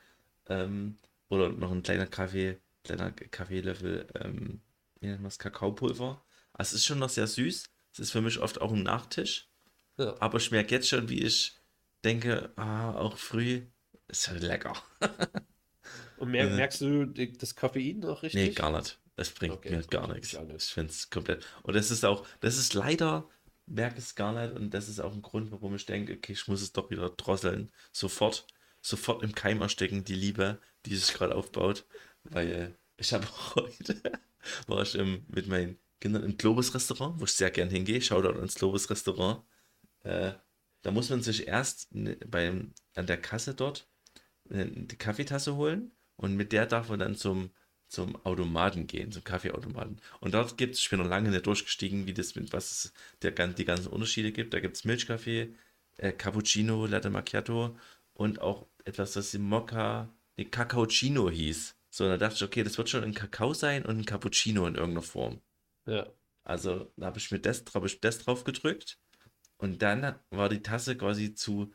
[0.49, 4.61] Ähm, oder noch ein kleiner Kaffee, kleiner Kaffeelöffel, ähm,
[5.01, 6.25] wie nennt man das, Kakaopulver.
[6.53, 7.64] Also es ist schon noch sehr süß.
[7.92, 9.49] Es ist für mich oft auch ein Nachtisch.
[9.99, 10.14] Ja.
[10.21, 11.57] Aber ich merke jetzt schon, wie ich
[12.05, 13.62] denke, ah, auch früh
[14.09, 14.75] ist halt lecker.
[16.19, 18.49] Und mer merkst du das Koffein noch richtig?
[18.49, 18.99] Nee, gar nicht.
[19.16, 20.33] Das bringt Okay, mir gar ich nichts.
[20.38, 20.62] nicht.
[20.66, 21.44] Ich finde es komplett.
[21.62, 23.29] Und das ist auch, das ist leider,
[23.66, 24.55] merke es gar nicht.
[24.57, 27.11] Und das ist auch ein Grund, warum ich denke, okay, ich muss es doch wieder
[27.11, 27.72] drosseln.
[27.92, 28.46] Sofort,
[28.83, 31.87] sofort im Keim ersticken, die Liebe, die sich gerade aufbaut.
[32.24, 33.26] Weil ich habe
[33.57, 34.02] heute,
[34.66, 38.00] war ich im, mit meinen Kindern im Globus-Restaurant, wo ich sehr gern hingehe.
[38.02, 39.44] Shoutout ans Globus-Restaurant.
[40.05, 40.33] Äh,
[40.83, 43.88] da muss man sich erst ne, beim, an der Kasse dort
[44.50, 47.50] äh, die Kaffeetasse holen und mit der darf man dann zum,
[47.97, 50.01] zum Automaten gehen, zum Kaffeeautomaten.
[50.21, 52.93] Und dort gibt es, ich bin noch lange nicht durchgestiegen, wie das mit was es
[53.23, 54.53] der, die ganzen Unterschiede gibt.
[54.53, 55.55] Da gibt es Milchkaffee,
[55.97, 57.77] äh, Cappuccino, Latte Macchiato
[58.13, 61.75] und auch etwas, das im Mokka, nee, Cacauccino hieß.
[61.89, 64.67] So, und da dachte ich, okay, das wird schon ein Kakao sein und ein Cappuccino
[64.67, 65.41] in irgendeiner Form.
[65.87, 66.07] Ja.
[66.45, 68.99] Also da habe ich mir das, hab ich das drauf gedrückt
[69.57, 71.73] und dann war die Tasse quasi zu,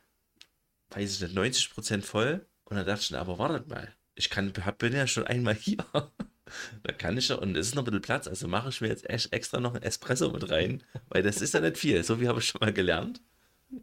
[0.91, 4.93] weiß ich nicht, 90% voll und dann dachte ich, aber wartet mal, ich kann, bin
[4.93, 5.83] ja schon einmal hier.
[6.83, 8.87] da kann ich ja, und es ist noch ein bisschen Platz, also mache ich mir
[8.87, 12.21] jetzt echt extra noch ein Espresso mit rein, weil das ist ja nicht viel, so
[12.21, 13.21] wie habe ich schon mal gelernt.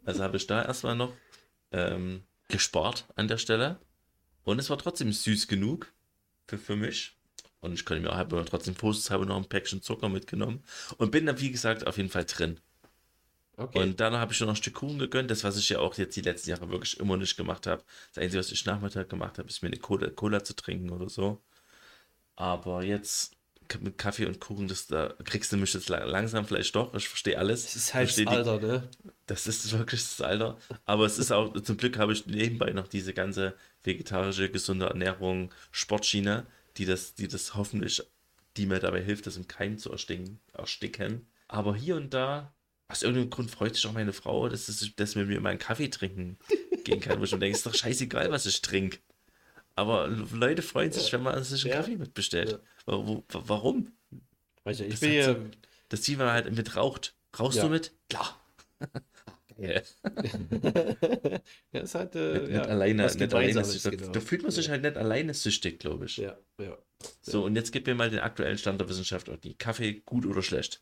[0.05, 1.13] Also habe ich da erstmal noch
[1.71, 3.79] ähm, gespart an der Stelle
[4.43, 5.91] und es war trotzdem süß genug
[6.47, 7.17] für, für mich.
[7.59, 10.63] Und ich konnte mir auch trotzdem vorsichtshalber noch ein Päckchen Zucker mitgenommen.
[10.97, 12.61] Und bin dann, wie gesagt, auf jeden Fall drin.
[13.59, 13.79] Okay.
[13.79, 16.15] Und dann habe ich noch ein Stück Kuchen gegönnt, das, was ich ja auch jetzt
[16.15, 17.83] die letzten Jahre wirklich immer nicht gemacht habe.
[18.13, 21.09] Das Einzige, was ich Nachmittag gemacht habe, ist mir eine Cola, Cola zu trinken oder
[21.09, 21.41] so.
[22.37, 23.35] Aber jetzt
[23.81, 26.93] mit Kaffee und Kuchen, das, da kriegst du mich jetzt langsam vielleicht doch.
[26.93, 27.65] Ich verstehe alles.
[27.65, 28.89] Das ist halt das Alter, ne?
[29.27, 30.57] Das ist wirklich das Alter.
[30.85, 35.53] Aber es ist auch, zum Glück habe ich nebenbei noch diese ganze vegetarische, gesunde Ernährung,
[35.71, 36.45] Sportschiene,
[36.77, 38.01] die das, die das hoffentlich,
[38.57, 40.39] die mir dabei hilft, das im Keim zu ersticken.
[40.53, 41.27] ersticken.
[41.49, 42.53] Aber hier und da,
[42.89, 45.59] aus irgendeinem Grund freut sich auch meine Frau, dass, es, dass wir mir mal einen
[45.59, 46.37] Kaffee trinken
[46.83, 48.97] gehen kann, wo ich mir denke, ist doch scheißegal, was ich trinke.
[49.75, 51.77] Aber Leute freuen sich, wenn man sich einen ja.
[51.77, 52.59] Kaffee mitbestellt.
[52.87, 53.03] Ja.
[53.27, 53.93] Warum?
[54.63, 55.35] Weiß ich, ich bin ja.
[55.87, 57.15] Das Ziel war halt mit raucht.
[57.37, 57.63] Rauchst ja.
[57.63, 57.93] du mit?
[58.09, 58.39] Klar.
[59.57, 59.83] Geil.
[61.73, 62.15] ja, ist halt.
[62.15, 63.03] Äh, nicht, ja, nicht alleine.
[63.03, 64.11] Nicht alleine genau.
[64.11, 66.17] Da fühlt man sich halt nicht alleine süchtig, glaube ich.
[66.17, 66.77] Ja, ja.
[67.21, 69.29] So, und jetzt gib mir mal den aktuellen Stand der Wissenschaft.
[69.43, 70.81] Die Kaffee gut oder schlecht?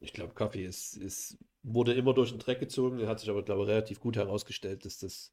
[0.00, 3.62] Ich glaube, Kaffee ist, ist, wurde immer durch den Dreck gezogen, hat sich aber, glaube
[3.62, 5.32] ich, relativ gut herausgestellt, dass das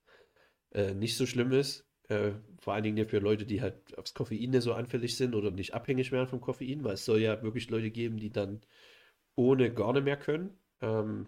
[0.71, 1.85] äh, nicht so schlimm ist.
[2.09, 5.73] Äh, vor allen Dingen für Leute, die halt aufs Koffein so anfällig sind oder nicht
[5.73, 8.61] abhängig werden vom Koffein, weil es soll ja wirklich Leute geben, die dann
[9.35, 10.57] ohne gar nicht mehr können.
[10.81, 11.27] Ähm,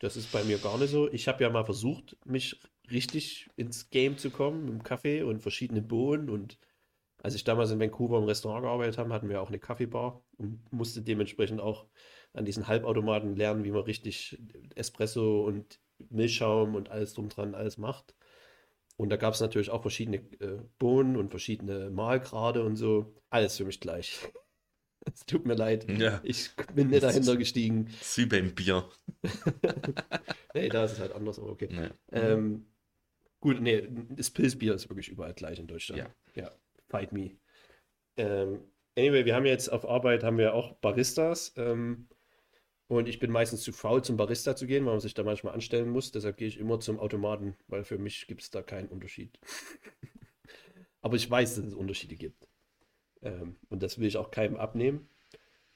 [0.00, 1.10] das ist bei mir gar nicht so.
[1.12, 5.40] Ich habe ja mal versucht, mich richtig ins Game zu kommen mit dem Kaffee und
[5.40, 6.28] verschiedenen Bohnen.
[6.28, 6.58] Und
[7.22, 10.60] als ich damals in Vancouver im Restaurant gearbeitet habe, hatten wir auch eine Kaffeebar und
[10.72, 11.86] musste dementsprechend auch
[12.32, 14.42] an diesen Halbautomaten lernen, wie man richtig
[14.74, 15.80] Espresso und
[16.10, 18.16] Milchschaum und alles drum dran alles macht.
[18.96, 23.14] Und da gab es natürlich auch verschiedene äh, Bohnen und verschiedene Mahlgrade und so.
[23.30, 24.18] Alles für mich gleich.
[25.04, 25.90] Es tut mir leid.
[25.90, 26.20] Ja.
[26.22, 27.88] Ich bin nicht dahinter gestiegen.
[28.00, 28.88] Ist wie beim Bier.
[30.54, 31.68] nee, da ist es halt anders, aber okay.
[31.72, 31.88] Nee.
[32.12, 32.66] Ähm,
[33.40, 36.08] gut, nee, das Pilzbier ist wirklich überall gleich in Deutschland.
[36.36, 36.42] Ja.
[36.44, 36.52] ja.
[36.92, 37.30] Fight me.
[38.18, 38.60] Ähm,
[38.96, 41.54] anyway, wir haben jetzt auf Arbeit haben wir auch Baristas.
[41.56, 42.06] Ähm,
[42.86, 45.54] und ich bin meistens zu faul, zum Barista zu gehen, weil man sich da manchmal
[45.54, 46.12] anstellen muss.
[46.12, 49.38] Deshalb gehe ich immer zum Automaten, weil für mich gibt es da keinen Unterschied.
[51.00, 52.46] Aber ich weiß, dass es Unterschiede gibt.
[53.22, 55.08] Ähm, und das will ich auch keinem abnehmen.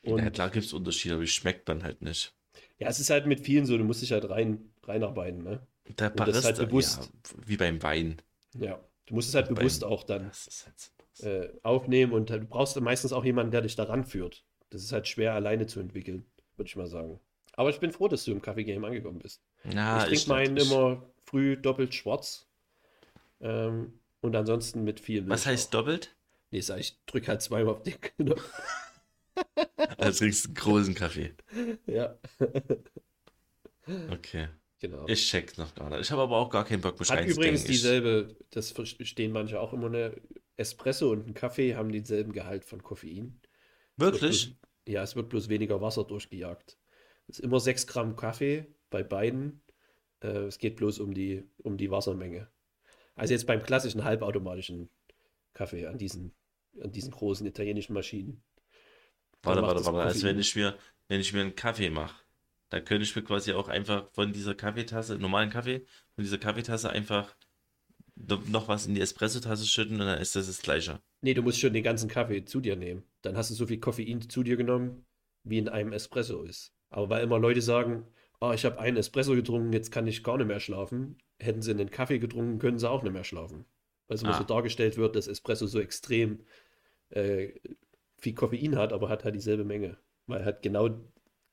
[0.02, 2.32] Und ja, klar gibt es Unterschiede, aber es schmeckt dann halt nicht.
[2.78, 5.42] Ja, es ist halt mit vielen so, du musst dich halt rein, reinarbeiten.
[5.42, 5.66] Ne?
[5.98, 8.22] Der Barista, halt bewusst, ja, wie beim Wein.
[8.56, 12.80] Ja, du musst es halt bewusst beim, auch dann halt äh, aufnehmen und du brauchst
[12.80, 14.44] meistens auch jemanden, der dich daran führt.
[14.70, 16.26] Das ist halt schwer alleine zu entwickeln
[16.56, 17.20] würde ich mal sagen.
[17.54, 19.42] Aber ich bin froh, dass du im Kaffee-Game angekommen bist.
[19.64, 22.46] Na, ich trinke meinen immer früh doppelt schwarz.
[23.40, 25.30] Ähm, und ansonsten mit viel Milch.
[25.30, 25.80] Was heißt auch.
[25.80, 26.14] doppelt?
[26.50, 28.42] Nee, sag ich, drück halt zweimal auf den Knopf.
[29.98, 31.34] also trinkst du einen großen Kaffee.
[31.86, 32.18] Ja.
[34.10, 34.48] okay.
[34.78, 35.06] Genau.
[35.08, 36.00] Ich check noch gar nicht.
[36.00, 39.72] Ich habe aber auch gar keinen Bock, mich Hat übrigens dieselbe, das verstehen manche auch
[39.72, 40.14] immer, eine
[40.56, 43.40] Espresso und ein Kaffee haben denselben Gehalt von Koffein.
[43.96, 44.56] Wirklich?
[44.86, 46.78] Ja, es wird bloß weniger Wasser durchgejagt.
[47.28, 49.62] Es ist immer 6 Gramm Kaffee bei beiden.
[50.20, 52.48] Äh, es geht bloß um die, um die Wassermenge.
[53.16, 54.90] Also jetzt beim klassischen halbautomatischen
[55.54, 56.34] Kaffee an diesen,
[56.80, 58.42] an diesen großen italienischen Maschinen.
[59.42, 60.00] Warte, warte, warte.
[60.00, 60.76] Also wenn ich mir,
[61.08, 62.22] wenn ich mir einen Kaffee mache,
[62.68, 66.90] dann könnte ich mir quasi auch einfach von dieser Kaffeetasse, normalen Kaffee, von dieser Kaffeetasse
[66.90, 67.34] einfach
[68.16, 71.00] noch was in die Espresso-Tasse schütten und dann ist das das Gleiche.
[71.20, 73.04] Nee, du musst schon den ganzen Kaffee zu dir nehmen.
[73.22, 75.04] Dann hast du so viel Koffein zu dir genommen,
[75.44, 76.72] wie in einem Espresso ist.
[76.90, 78.06] Aber weil immer Leute sagen,
[78.40, 81.18] oh, ich habe einen Espresso getrunken, jetzt kann ich gar nicht mehr schlafen.
[81.38, 83.66] Hätten sie einen Kaffee getrunken, können sie auch nicht mehr schlafen.
[84.08, 84.38] Weil es immer ah.
[84.38, 86.40] so dargestellt wird, dass Espresso so extrem
[87.10, 87.50] äh,
[88.18, 89.98] viel Koffein hat, aber hat halt dieselbe Menge.
[90.26, 90.88] Weil halt genau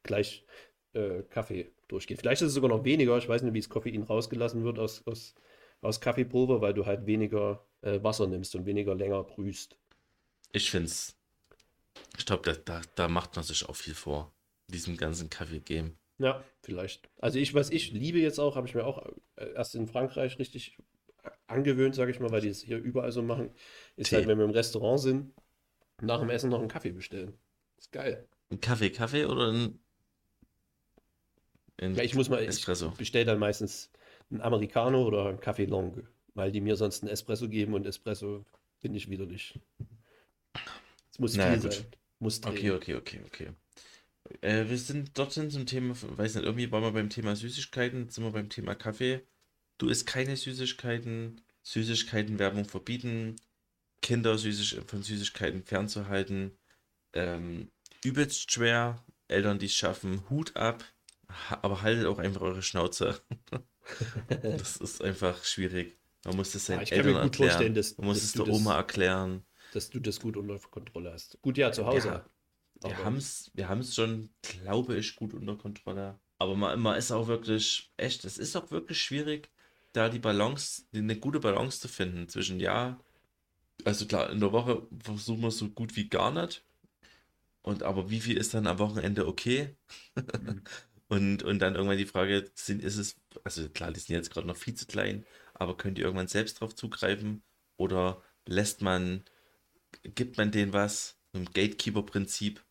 [0.04, 0.46] gleich
[0.94, 2.20] äh, Kaffee durchgeht.
[2.20, 3.18] Vielleicht ist es sogar noch weniger.
[3.18, 5.36] Ich weiß nicht, wie das Koffein rausgelassen wird aus, aus
[5.84, 9.78] aus Kaffeepulver, weil du halt weniger äh, Wasser nimmst und weniger länger brühst.
[10.52, 11.16] Ich finde es.
[12.18, 14.32] Ich glaube, da, da, da, macht man sich auch viel vor.
[14.68, 15.98] Diesem ganzen Kaffee-Game.
[16.20, 17.10] Ja, vielleicht.
[17.20, 20.40] Also ich, was ich liebe jetzt auch, habe ich mir auch äh, erst in Frankreich
[20.40, 20.78] richtig
[21.48, 23.52] angewöhnt, sage ich mal, weil die es hier überall so machen,
[23.96, 24.16] ist Tee.
[24.16, 25.34] halt, wenn wir im Restaurant sind,
[26.02, 27.34] nach dem Essen noch einen Kaffee bestellen.
[27.78, 28.28] Ist geil.
[28.50, 29.80] Ein Kaffee, Kaffee oder ein,
[31.78, 32.90] ein ja, ich muss mal, Espresso?
[32.94, 33.92] Ich bestelle dann meistens
[34.34, 38.46] ein Americano oder ein Kaffee Long, weil die mir sonst einen Espresso geben und Espresso
[38.82, 39.60] bin ich widerlich.
[41.12, 41.74] Es muss naja, viel gut.
[41.74, 41.86] sein.
[42.20, 42.54] Muss drehen.
[42.54, 43.50] Okay, okay, okay, okay.
[44.42, 48.24] Äh, wir sind dorthin zum Thema, weiß nicht, irgendwie waren wir beim Thema Süßigkeiten, sind
[48.24, 49.22] wir beim Thema Kaffee.
[49.78, 53.36] Du isst keine Süßigkeiten, Süßigkeitenwerbung verbieten,
[54.02, 56.58] Kinder süßig, von Süßigkeiten fernzuhalten.
[57.14, 57.72] Ähm,
[58.04, 60.84] übelst schwer, Eltern, die es schaffen, Hut ab,
[61.62, 63.22] aber haltet auch einfach eure Schnauze.
[64.42, 65.98] das ist einfach schwierig.
[66.26, 67.74] Man muss das seinen ja, Eltern erklären.
[67.74, 69.44] Dass, Man muss es der Oma erklären.
[69.74, 71.42] Dass du das gut unter Kontrolle hast.
[71.42, 72.08] Gut, ja, zu Hause.
[72.08, 72.26] Ja,
[72.90, 76.20] wir haben es wir schon, glaube ich, gut unter Kontrolle.
[76.38, 79.50] Aber man, man ist auch wirklich, echt, es ist auch wirklich schwierig,
[79.94, 83.00] da die Balance, eine gute Balance zu finden zwischen, ja,
[83.86, 86.64] also klar, in der Woche versuchen wir so gut wie gar nicht.
[87.62, 89.76] Und aber wie viel ist dann am Wochenende okay?
[90.16, 90.64] Mhm.
[91.10, 94.48] Und, und dann irgendwann die Frage, sind, ist es, also klar, die sind jetzt gerade
[94.48, 97.44] noch viel zu klein, aber könnt ihr irgendwann selbst drauf zugreifen?
[97.78, 99.24] Oder lässt man,
[100.04, 101.18] gibt man denen was?
[101.34, 102.64] Im Gatekeeper-Prinzip.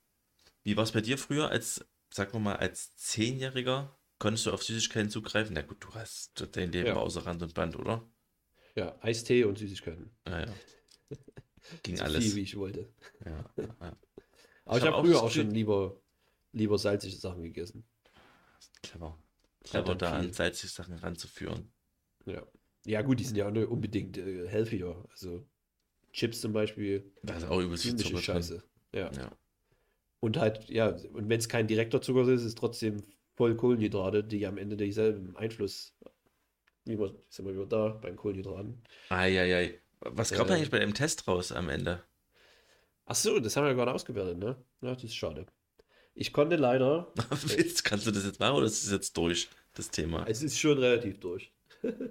[0.64, 3.96] Wie war es bei dir früher als, sagen wir mal, als Zehnjähriger?
[4.18, 5.54] Konntest du auf Süßigkeiten zugreifen?
[5.54, 6.96] Na gut, du hast dein Leben Ja.
[6.96, 8.08] außer Rand und Band, oder?
[8.76, 10.10] Ja, Eistee und Süßigkeiten.
[10.26, 10.54] Ja, ja.
[11.82, 12.24] Ging So alles.
[12.24, 12.88] viel, wie ich wollte.
[13.24, 13.76] Ja, ja.
[14.64, 16.00] Aber Ich ich hab habe auch früher auch schon lieber,
[16.52, 17.84] lieber salzige Sachen gegessen.
[18.82, 19.21] Clever.
[19.64, 21.72] Clever, da an salzige Sachen ranzuführen.
[22.26, 22.46] Ja.
[22.84, 25.04] Ja, gut, die sind ja auch nicht unbedingt äh, healthier.
[25.10, 25.46] Also
[26.12, 28.18] Chips zum Beispiel, Da ist auch übelst viel Zucker.
[28.18, 28.62] Scheiße.
[28.92, 29.10] Ja.
[29.12, 29.30] Ja.
[30.20, 33.02] Und halt, ja, und wenn es kein direkter Zucker ist, ist es trotzdem
[33.34, 35.96] voll Kohlenhydrate, die am Ende dieselben Einfluss,
[36.84, 38.82] wie wir, sind wir wieder da beim Kohlenhydraten.
[39.08, 39.80] Eieiei.
[40.00, 40.54] Was kommt Äh.
[40.54, 42.02] eigentlich bei dem Test raus am Ende?
[43.06, 44.56] Ach so, das haben wir gerade ausgewertet, ne?
[44.80, 45.46] Ja, das ist schade.
[46.14, 47.12] Ich konnte leider,
[47.46, 50.26] Willst, kannst du das jetzt machen oder ist das jetzt durch, das Thema?
[50.26, 51.52] es ist schon relativ durch.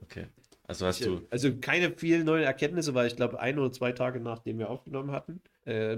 [0.03, 0.27] Okay.
[0.67, 1.21] Also hast Ich, du.
[1.29, 5.11] also keine vielen neuen Erkenntnisse, weil ich glaube, ein oder zwei Tage nachdem wir aufgenommen
[5.11, 5.97] hatten, äh,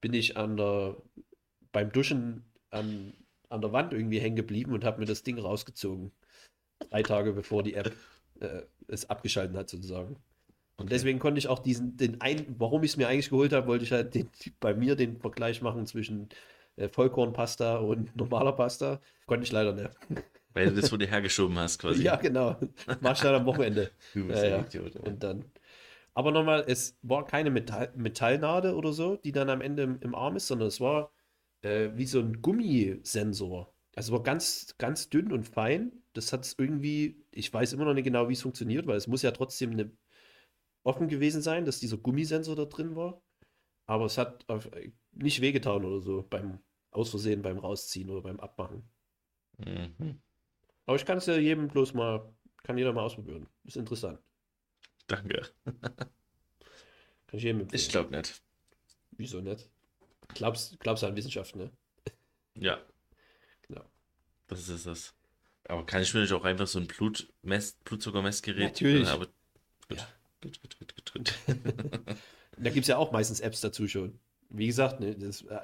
[0.00, 0.96] bin ich an der,
[1.72, 3.14] beim Duschen an,
[3.48, 6.12] an der Wand irgendwie hängen geblieben und habe mir das Ding rausgezogen.
[6.90, 7.92] Drei Tage bevor die App
[8.40, 10.16] äh, es abgeschaltet hat, sozusagen.
[10.78, 10.90] Und Okay.
[10.90, 13.84] deswegen konnte ich auch diesen, den ein, warum ich es mir eigentlich geholt habe, wollte
[13.84, 16.34] ich halt den, bei mir den Vergleich machen zwischen äh,
[16.88, 19.00] Vollkornpasta und normaler Pasta.
[19.26, 19.90] Konnte ich leider nicht.
[20.52, 22.02] Weil du das vor dir hergeschoben hast, quasi.
[22.02, 22.56] Ja, genau.
[23.00, 23.90] Mach ich dann am Wochenende.
[24.14, 24.60] Du bist Ja, ja.
[24.60, 24.96] Idiot.
[24.96, 25.44] Und dann.
[26.14, 30.14] Aber nochmal, es war keine Metall Metallnade oder so, die dann am Ende im, im
[30.14, 31.12] Arm ist, sondern es war
[31.62, 33.72] äh, wie so ein Gummisensor.
[33.94, 35.92] Also war ganz, ganz dünn und fein.
[36.12, 39.06] Das hat es irgendwie, ich weiß immer noch nicht genau, wie es funktioniert, weil es
[39.06, 39.90] muss ja trotzdem eine,
[40.82, 43.22] offen gewesen sein, dass dieser Gummisensor da drin war.
[43.86, 44.70] Aber es hat auf,
[45.12, 46.60] nicht wehgetan oder so beim
[46.90, 48.82] Aus Versehen, beim Rausziehen oder beim Abmachen.
[49.58, 50.20] Mhm.
[50.86, 53.46] Aber ich kann es ja jedem bloß mal, kann jeder mal ausprobieren.
[53.64, 54.18] Ist interessant.
[55.06, 55.42] Danke.
[55.64, 57.80] Kann ich jedem empfehlen.
[57.80, 58.42] Ich glaube nicht.
[59.12, 59.68] Wieso nicht?
[60.34, 61.70] Glaubst, glaubst du an Wissenschaft, ne?
[62.54, 62.80] Ja.
[63.62, 63.84] Genau.
[64.48, 65.14] Das ist es.
[65.64, 68.72] Aber kann ich mir nicht auch einfach so ein Blutmess, Blutzuckermessgerät?
[68.72, 69.08] Natürlich.
[69.08, 69.98] Aber gut.
[69.98, 70.08] Ja.
[70.42, 71.34] Gut, gut, gut, gut, gut.
[72.56, 74.18] Da gibt es ja auch meistens Apps dazu schon.
[74.50, 75.60] Wie gesagt, ne, das äh,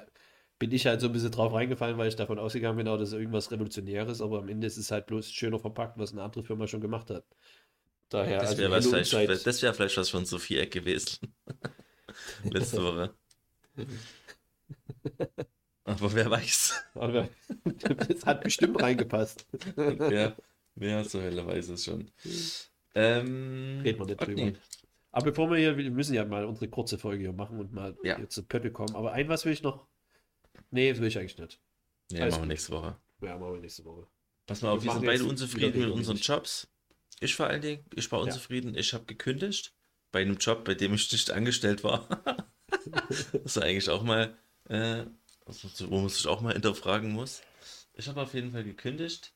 [0.59, 3.13] bin ich halt so ein bisschen drauf reingefallen, weil ich davon ausgegangen bin, oh, das
[3.13, 6.67] irgendwas Revolutionäres, aber am Ende ist es halt bloß schöner verpackt, was eine andere Firma
[6.67, 7.25] schon gemacht hat.
[8.09, 11.33] Daher, Das also wäre Hello vielleicht, das wäre vielleicht was von Sophie Eck gewesen.
[12.43, 13.13] Letzte Woche.
[15.83, 16.83] Aber wer weiß.
[16.95, 17.29] Aber
[18.07, 19.45] das hat bestimmt reingepasst.
[19.75, 20.35] wer,
[20.75, 22.11] wer zur Hölle weiß es schon.
[22.95, 24.35] Ähm, Reden wir nicht Otni.
[24.35, 24.57] drüber.
[25.11, 27.95] Aber bevor wir hier, wir müssen ja mal unsere kurze Folge hier machen und mal
[28.03, 28.17] Ja.
[28.17, 28.95] hier zu Pötte kommen.
[28.95, 29.87] Aber ein was will ich noch?
[30.71, 31.59] Nee, das will ich eigentlich nicht.
[32.11, 32.95] Nee, Alles machen wir nächste Woche.
[33.21, 34.07] Ja, machen wir nächste Woche.
[34.45, 36.27] Pass mal auf, Wir sind beide unzufrieden mit unseren regelmäßig.
[36.27, 36.67] Jobs.
[37.19, 39.73] Ich vor allen Dingen, ich war unzufrieden, ich habe gekündigt
[40.11, 42.07] bei einem Job, bei dem ich nicht angestellt war.
[43.09, 44.37] das ist eigentlich auch mal,
[44.69, 45.05] äh,
[45.45, 47.41] wo man sich auch mal hinterfragen muss.
[47.93, 49.33] Ich habe auf jeden Fall gekündigt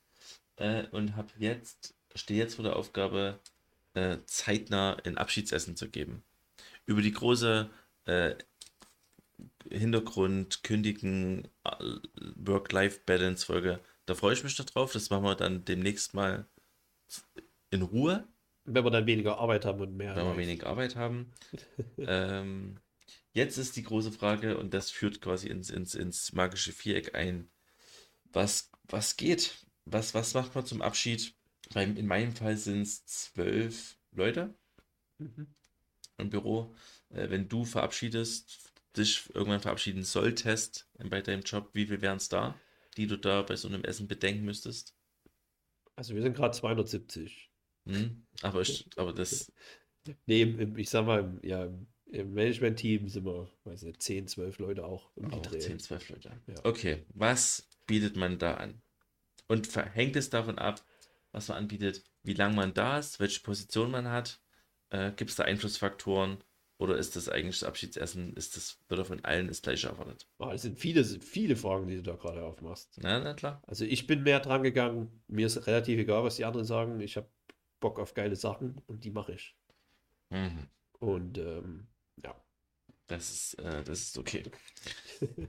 [0.58, 3.40] äh, und habe jetzt, stehe jetzt vor der Aufgabe,
[3.96, 6.24] äh, zeitnah ein Abschiedsessen zu geben.
[6.86, 7.70] Über die große
[8.06, 8.36] äh,
[9.70, 11.96] Hintergrund, Kündigen, äh,
[12.36, 14.94] Work-Life-Balance-Folge, da freue ich mich drauf.
[14.94, 16.48] Das machen wir dann demnächst mal
[17.70, 18.28] in Ruhe,
[18.66, 20.16] Wenn wir dann weniger Arbeit haben und mehr.
[20.16, 20.38] wenn wir Live.
[20.38, 21.32] wenig Arbeit haben.
[21.98, 22.80] ähm,
[23.34, 27.50] jetzt ist die große Frage, und das führt quasi ins, ins, ins magische Viereck ein.
[28.34, 29.66] Was, was geht?
[29.86, 31.34] Was, was macht man zum Abschied?
[31.74, 34.54] In meinem Fall sind es zwölf Leute
[35.20, 35.48] Mhm.
[36.18, 36.76] im Büro.
[37.10, 42.30] Äh, wenn du verabschiedest, dich irgendwann verabschieden solltest bei deinem Job, wie viel wären es
[42.30, 42.60] da,
[42.98, 44.96] die du da bei so einem Essen bedenken müsstest?
[45.96, 47.52] Also wir sind gerade 270.
[47.86, 48.26] Hm?
[48.42, 49.52] Aber, ich, aber das,
[50.26, 54.02] Nee, im, im, ich sag mal, im, ja, im, im Management-Team sind wir, weiß nicht,
[54.02, 55.60] 10, 12 Leute auch die auch Dreh.
[55.60, 56.32] 10, 12 Leute.
[56.48, 56.56] Ja.
[56.64, 58.82] Okay, was bietet man da an?
[59.48, 60.84] Und hängt es davon ab,
[61.32, 64.42] was man anbietet, wie lange man da ist, welche Position man hat?
[64.90, 66.44] Äh, Gibt es da Einflussfaktoren?
[66.82, 70.26] Oder ist das eigentlich das Abschiedsessen, ist das, wird da von allen das gleiche erwartet?
[70.40, 72.98] Ah, das sind viele, viele Fragen, die du da gerade aufmachst.
[73.02, 73.62] Na, na klar.
[73.68, 75.22] Also ich bin mehr dran gegangen.
[75.28, 77.00] Mir ist relativ egal, was die anderen sagen.
[77.00, 77.28] Ich habe
[77.80, 79.56] Bock auf geile Sachen und die mache ich.
[80.32, 80.68] Mhm.
[81.00, 81.86] Und ähm,
[82.24, 82.34] ja,
[83.06, 84.44] Das ist, äh, das ist okay.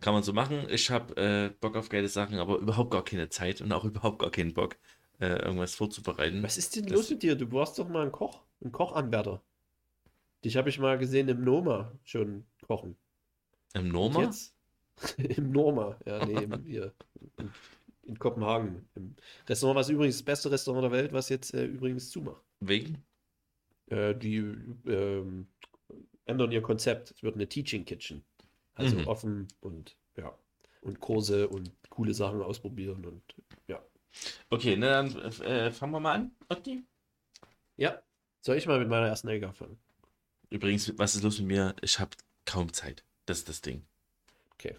[0.01, 0.67] Kann man so machen.
[0.69, 4.19] Ich habe äh, Bock auf geile Sachen, aber überhaupt gar keine Zeit und auch überhaupt
[4.19, 4.77] gar keinen Bock,
[5.19, 6.43] äh, irgendwas vorzubereiten.
[6.43, 7.37] Was ist denn Das- los mit dir?
[7.37, 9.43] Du warst doch mal ein Koch, ein Kochanwärter.
[10.45, 12.97] Dich habe ich mal gesehen im Noma schon kochen.
[13.75, 14.55] Im jetzt?
[15.19, 16.93] Im Norma, ja, nee, im, hier,
[17.39, 17.51] in,
[18.05, 18.87] in Kopenhagen.
[18.95, 19.17] Im
[19.49, 22.43] Restaurant, was übrigens das beste Restaurant der Welt, was jetzt äh, übrigens zumacht.
[22.61, 23.03] Wegen?
[23.87, 24.39] Äh, die
[24.87, 25.47] ähm,
[26.27, 27.13] ändern ihr Konzept.
[27.13, 28.23] Es wird eine Teaching Kitchen.
[28.75, 29.07] Also Mhm.
[29.09, 30.33] offen und ja.
[30.83, 33.23] Und Kurse und coole Sachen ausprobieren und
[33.69, 33.83] ja.
[34.51, 36.83] Okay, na dann äh, fangen wir mal an, Otti.
[37.77, 38.03] Ja.
[38.41, 39.79] Soll ich mal mit meiner ersten Ecke anfangen?
[40.53, 41.75] Übrigens, was ist los mit mir?
[41.83, 42.11] Ich habe
[42.45, 43.05] kaum Zeit.
[43.27, 43.85] Das ist das Ding.
[44.55, 44.77] Okay.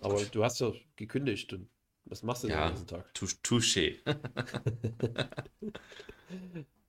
[0.00, 1.68] Aber du hast ja gekündigt und
[2.04, 2.66] was machst du denn Ja.
[2.66, 3.12] den ganzen Tag?
[3.14, 3.98] Tou- Touché.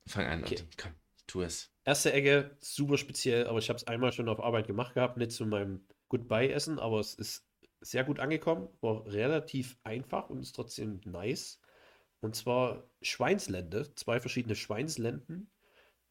[0.06, 0.54] Fang an, Okay.
[0.56, 0.64] Otti.
[0.76, 0.92] Komm,
[1.26, 1.70] tu es.
[1.84, 5.32] Erste Ecke, super speziell, aber ich habe es einmal schon auf Arbeit gemacht gehabt, nicht
[5.32, 7.46] zu meinem Goodbye-Essen, aber es ist
[7.80, 11.60] sehr gut angekommen, war relativ einfach und ist trotzdem nice.
[12.20, 15.50] Und zwar Schweinslende, zwei verschiedene Schweinslenden.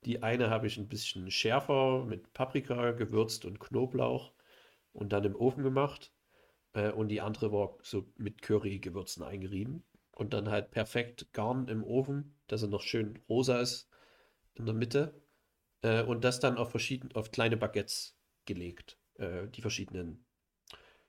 [0.05, 4.33] Die eine habe ich ein bisschen schärfer mit Paprika gewürzt und Knoblauch
[4.93, 6.13] und dann im Ofen gemacht.
[6.73, 9.83] Äh, und die andere war so mit Curry-Gewürzen eingerieben.
[10.15, 13.89] Und dann halt perfekt garn im Ofen, dass er noch schön rosa ist
[14.55, 15.21] in der Mitte.
[15.81, 18.97] Äh, und das dann auf verschieden, auf kleine Baguettes gelegt.
[19.15, 20.25] Äh, die verschiedenen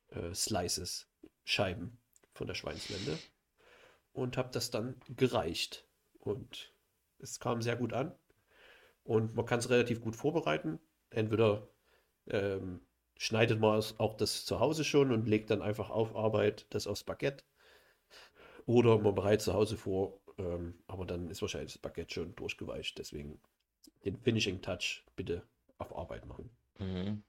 [0.08, 1.08] äh, Slices,
[1.44, 1.98] Scheiben
[2.32, 3.18] von der Schweinslende.
[4.12, 5.88] Und habe das dann gereicht.
[6.18, 6.74] Und
[7.18, 8.14] es kam sehr gut an.
[9.04, 10.78] Und man kann es relativ gut vorbereiten.
[11.10, 11.68] Entweder
[12.28, 12.80] ähm,
[13.16, 16.86] schneidet man es auch das zu Hause schon und legt dann einfach auf Arbeit das
[16.86, 17.44] aufs Baguette.
[18.66, 22.98] Oder man bereitet zu Hause vor, ähm, aber dann ist wahrscheinlich das Baguette schon durchgeweicht.
[22.98, 23.40] Deswegen
[24.04, 25.42] den Finishing Touch bitte
[25.78, 26.50] auf Arbeit machen.
[26.78, 27.22] Mhm.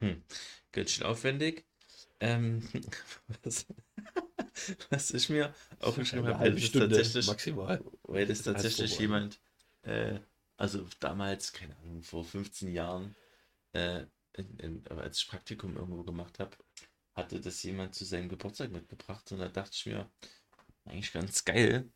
[0.00, 0.22] Hm.
[0.72, 1.64] Ganz schön aufwendig.
[2.20, 2.66] Ähm,
[3.42, 3.66] was,
[4.90, 7.84] was ich mir aufgeschrieben habe, weil das tatsächlich, maximal.
[8.02, 9.40] weil das tatsächlich jemand,
[9.82, 10.20] äh,
[10.56, 13.14] also damals, keine Ahnung, vor 15 Jahren,
[13.72, 16.56] äh, in, in, als ich Praktikum irgendwo gemacht habe,
[17.14, 20.10] hatte das jemand zu seinem Geburtstag mitgebracht und da dachte ich mir,
[20.84, 21.90] eigentlich ganz geil,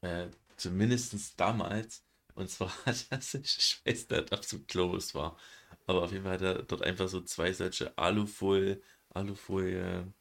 [0.00, 5.14] äh, zumindest damals, und zwar hat er sich, ich weiß nicht, ob es im Globus
[5.14, 5.36] war,
[5.86, 10.12] aber auf jeden Fall hat er dort einfach so zwei solche Alufolie, Alufolie,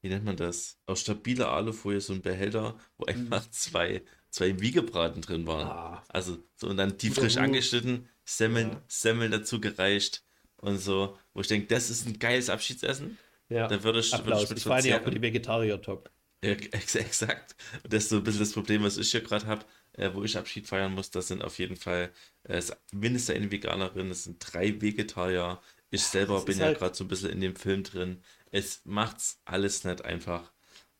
[0.00, 0.78] wie nennt man das?
[0.86, 5.66] Aus stabiler Alufolie so ein Behälter, wo einfach zwei, zwei Wiegebraten drin waren.
[5.68, 8.82] Ah, Also so und dann die frisch angeschnitten, Semmeln, Ja.
[8.88, 10.22] Semmeln dazu gereicht
[10.56, 13.18] und so, wo ich denke, das ist ein geiles Abschiedsessen.
[13.48, 13.66] ja.
[13.66, 14.50] Da würde ich, würde ich Applaus.
[14.52, 16.10] Ich feiere ja auch für die Vegetarier-Talk.
[16.44, 17.54] Ja, ex exakt.
[17.82, 20.22] Und das ist so ein bisschen das Problem, was ich hier gerade habe, äh, wo
[20.24, 21.10] ich Abschied feiern muss.
[21.10, 22.10] Das sind auf jeden Fall
[22.44, 25.60] äh, es- mindestens eine Veganerin, es sind drei Vegetarier.
[25.90, 28.22] Ich selber das bin ja halt- gerade so ein bisschen in dem Film drin.
[28.52, 30.52] Es macht's alles nicht einfach.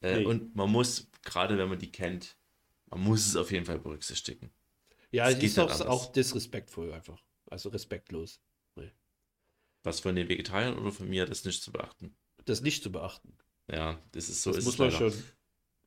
[0.02, 0.24] Äh, Nee.
[0.26, 2.36] Und man muss, gerade wenn man die kennt,
[2.90, 4.50] man muss es auf jeden Fall berücksichtigen.
[5.12, 7.20] Ja, Es ist auch, auch disrespektvoll einfach.
[7.50, 8.40] Also respektlos.
[9.82, 12.14] Was von den Vegetariern oder von mir, das nicht zu beachten.
[12.44, 13.34] Das nicht zu beachten.
[13.72, 14.50] Ja, das ist so.
[14.50, 14.98] das ist muss es man leider.
[15.10, 15.22] schon.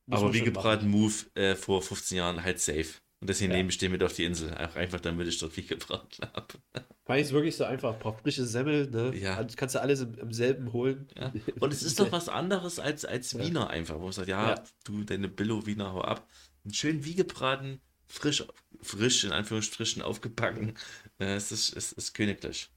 [0.06, 0.88] muss Aber man wie gebraten.
[0.88, 2.88] Move äh, vor 15 Jahren halt safe.
[3.20, 3.58] Und deswegen Ja.
[3.58, 4.52] nehme ich den mit auf die Insel.
[4.52, 6.54] Auch einfach damit ich dort wie gebraten habe.
[7.04, 7.94] Weil es wirklich so einfach.
[7.94, 9.14] Ein paar frische Semmel, ne?
[9.16, 9.44] Ja.
[9.56, 11.06] Kannst du alles im, im selben holen.
[11.16, 11.32] Ja.
[11.60, 13.38] Und es ist doch was anderes als, als.
[13.38, 14.64] Wiener einfach, wo man sagt, ja, Ja.
[14.82, 16.28] du, deine Billo-Wiener, hau ab.
[16.72, 18.44] Schön wie gebraten, frisch,
[18.80, 20.74] frisch, in Anführungsstrichen, aufgebacken.
[21.18, 22.70] Äh, es, ist, es ist königlich.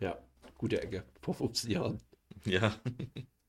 [0.00, 0.18] Ja,
[0.58, 1.04] gute Ecke.
[1.22, 2.00] Vor 15 Jahren.
[2.44, 2.74] Ja.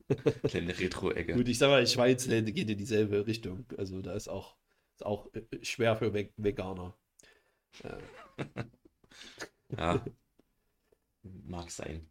[0.44, 1.34] Kleine Retro-Ecke.
[1.34, 3.66] Gut, ich sag mal, Schweinslände geht in dieselbe Richtung.
[3.78, 4.56] Also da ist auch,
[4.96, 6.96] ist auch äh, schwer für Ve- Veganer.
[7.84, 7.98] Ja.
[9.78, 10.04] Ja.
[11.48, 12.10] Mag sein.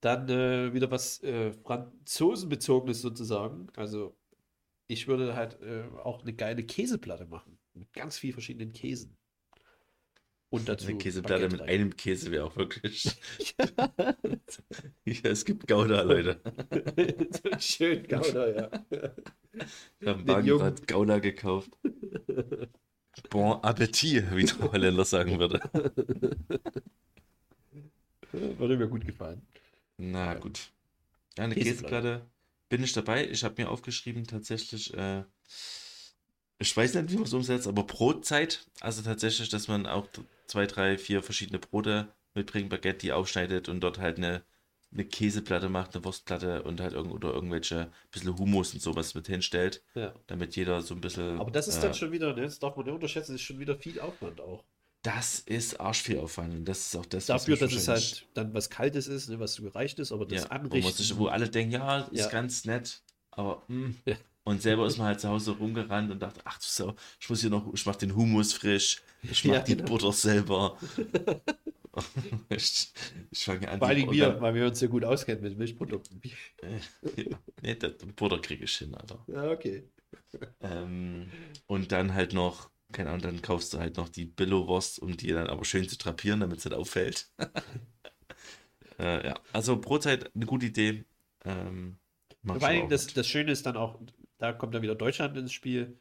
[0.00, 3.68] Dann äh, wieder was äh, Franzosenbezogenes sozusagen.
[3.76, 4.16] Also
[4.86, 7.58] ich würde halt äh, auch eine geile Käseplatte machen.
[7.74, 9.16] Mit ganz vielen verschiedenen Käsen.
[10.50, 13.16] Und dazu Eine Käseplatte mit einem Käse wäre auch wirklich.
[15.04, 16.40] ja, es gibt Gouda, Leute.
[17.58, 18.70] Schön Gouda, ja.
[20.00, 20.60] Ich habe Den einen Jungen.
[20.60, 21.70] Wagenrad Gouda gekauft.
[23.30, 25.60] Bon Appetit, wie der Holländer sagen würde.
[28.32, 29.46] Würde mir gut gefallen.
[29.98, 30.34] Na Ja.
[30.34, 30.72] gut.
[31.38, 32.18] Ja, eine Käseplatte.
[32.18, 32.30] Käseplatte
[32.74, 33.28] bin ich dabei.
[33.28, 35.22] Ich habe mir aufgeschrieben, tatsächlich, äh,
[36.58, 38.66] ich weiß nicht, wie man es umsetzt, aber Brotzeit.
[38.80, 40.08] Also tatsächlich, dass man auch
[40.48, 44.42] zwei, drei, vier verschiedene Brote mitbringt, Baguette, die aufschneidet und dort halt eine,
[44.92, 49.28] eine Käseplatte macht, eine Wurstplatte und halt irgend oder irgendwelche bisschen Hummus und sowas mit
[49.28, 50.12] hinstellt, Ja.
[50.26, 51.38] damit jeder so ein bisschen.
[51.38, 53.46] Aber das ist äh, dann schon wieder, ne, das darf man nicht unterschätzen, das ist
[53.46, 54.64] schon wieder viel Aufwand auch.
[55.04, 56.54] Das ist arsch viel Aufwand.
[56.54, 59.38] Und das ist auch das, was Dafür, dass es halt dann was Kaltes ist, ne,
[59.38, 60.92] was gereicht ist, aber das ja, wo, Anrichten.
[60.92, 62.28] sich, wo alle denken, ja, ist Ja.
[62.30, 63.90] ganz nett, aber mm.
[64.06, 64.16] Ja.
[64.44, 67.42] und selber ist man halt zu Hause rumgerannt und dachte, ach du Sau, ich muss
[67.42, 69.90] hier noch, ich mach den Humus frisch, ich mach Ja, die genau.
[69.90, 70.78] Butter selber.
[72.48, 72.92] ich
[73.30, 76.20] ich fange an, Vor Dingen wir, weil wir uns ja gut auskennen mit Milchprodukten.
[76.62, 79.22] Ja, nee, das Butter kriege ich hin, Alter.
[79.26, 79.84] Ja, okay.
[80.62, 81.30] Ähm,
[81.66, 85.28] und dann halt noch, keine Ahnung, dann kaufst du halt noch die Billo-Wurst, um die
[85.28, 87.28] dann aber schön zu drapieren, damit es nicht auffällt.
[88.98, 91.04] äh, ja, also Brotzeit, eine gute Idee.
[91.44, 91.98] Ähm,
[92.42, 94.00] Vor allen ich Dingen, auch das, das Schöne ist dann auch,
[94.38, 96.00] da kommt dann wieder Deutschland ins Spiel,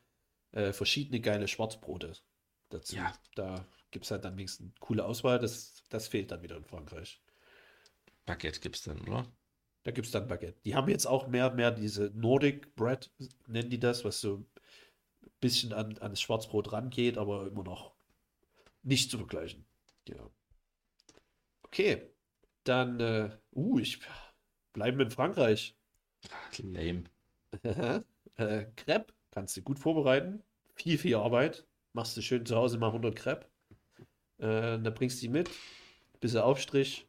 [0.51, 2.13] äh, verschiedene geile Schwarzbrote
[2.69, 2.95] dazu.
[2.95, 3.13] Ja.
[3.35, 6.63] Da gibt es halt dann wenigstens eine coole Auswahl, das, das fehlt dann wieder in
[6.63, 7.21] Frankreich.
[8.25, 9.27] Baguette gibt es dann, oder?
[9.83, 10.59] Da gibt es dann Baguette.
[10.63, 13.11] Die haben jetzt auch mehr und mehr diese Nordic Bread,
[13.47, 14.45] nennen die das, was so
[15.43, 17.93] bisschen an, an das Schwarzbrot rangeht, aber immer noch
[18.81, 19.65] nicht zu vergleichen.
[20.07, 20.29] Ja.
[21.63, 22.09] Okay,
[22.63, 23.99] dann, äh, uh, ich
[24.71, 25.75] bleiben in Frankreich.
[26.59, 27.03] Lame.
[28.35, 30.41] äh, Crepe kannst du gut vorbereiten.
[30.75, 31.67] Viel, viel Arbeit.
[31.91, 33.45] Machst du schön zu Hause mal 100 Crepe.
[34.37, 35.49] Äh, dann bringst du die mit.
[36.21, 37.05] Bisschen Aufstrich.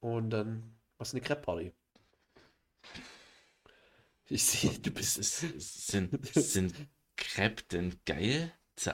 [0.00, 1.72] Und dann machst du eine Crepe-Party.
[4.28, 6.74] Ich sehe, du bist Ist, ist, sind, sind
[7.36, 8.50] Crepe denn geil?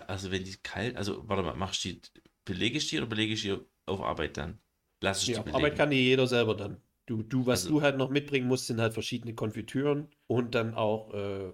[0.09, 2.03] Also wenn die kalt, also warte mal, machst du die,
[2.45, 4.61] belege ich die oder belege ich die auf Arbeit dann?
[5.01, 5.57] Lass ich die Ja, belegen.
[5.57, 6.80] Arbeit kann die jeder selber dann.
[7.07, 10.74] Du, du, was Also- du halt noch mitbringen musst, sind halt verschiedene Konfitüren und dann
[10.74, 11.53] auch äh,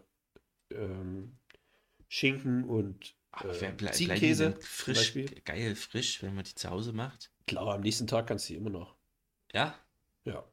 [0.71, 1.39] ähm,
[2.09, 5.15] Schinken und äh, ble Ziegenkäse frisch,
[5.45, 7.31] geil frisch, wenn man die zu Hause macht?
[7.47, 8.97] Klar, am nächsten Tag kannst du die immer noch.
[9.53, 9.79] Ja?
[10.25, 10.45] Ja.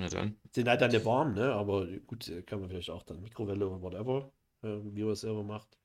[0.00, 0.36] Na dann.
[0.52, 1.52] Sind halt dann nicht warm, ne?
[1.52, 4.32] Aber gut, äh, kann man vielleicht auch dann Mikrowelle oder whatever,
[4.62, 5.76] äh, wie man es selber macht.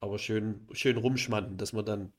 [0.00, 2.12] Aber schön, schön rumschmanden, dass man dann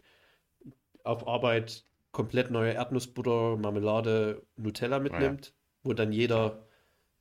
[1.03, 6.65] auf Arbeit komplett neue Erdnussbutter, Marmelade, Nutella mitnimmt, wo dann jeder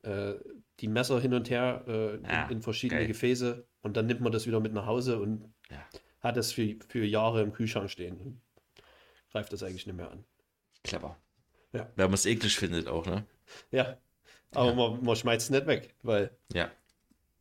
[0.02, 0.34] äh,
[0.80, 3.08] die Messer hin und her äh, in, Ja, in verschiedene geil.
[3.08, 5.84] Gefäße und dann nimmt man das wieder mit nach Hause und Ja.
[6.20, 8.40] hat es für, für Jahre im Kühlschrank stehen und
[9.32, 10.24] greift das eigentlich nicht mehr an.
[10.84, 11.16] Clever.
[11.72, 11.90] Ja.
[11.96, 13.26] Wenn man es eklig findet auch, ne?
[13.72, 13.98] Ja,
[14.54, 14.74] aber Ja.
[14.74, 16.70] Man, man schmeißt es nicht weg, weil Ja.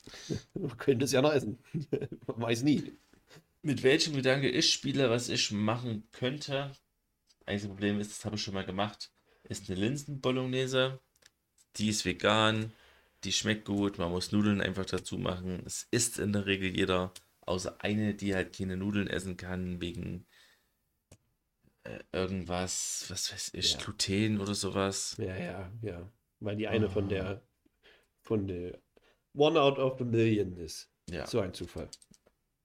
[0.53, 1.59] man könnte es ja noch essen.
[2.27, 2.93] man weiß nie.
[3.61, 6.71] Mit welchem Gedanke ich spiele, was ich machen könnte.
[7.45, 9.11] Einziges Problem ist, das habe ich schon mal gemacht,
[9.43, 10.99] ist eine Linsen-Bolognese.
[11.77, 12.71] Die ist vegan,
[13.23, 15.63] die schmeckt gut, man muss Nudeln einfach dazu machen.
[15.65, 20.25] Es isst in der Regel jeder, außer eine, die halt keine Nudeln essen kann, wegen
[21.83, 23.79] äh, irgendwas, was weiß ich, Ja.
[23.79, 25.15] Gluten oder sowas.
[25.17, 26.11] Ja, ja, ja.
[26.43, 27.09] Weil die eine von Ah.
[27.09, 27.41] der
[28.21, 28.79] von der
[29.33, 30.89] One out of a Million ist.
[31.09, 31.25] Ja.
[31.27, 31.89] So ein Zufall.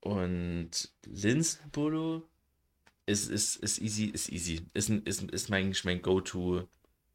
[0.01, 0.71] Und
[1.07, 2.29] Linsenbolo
[3.07, 4.67] ist, ist, ist easy, ist easy.
[4.75, 6.69] Ist, ist, ist mein, mein Go-To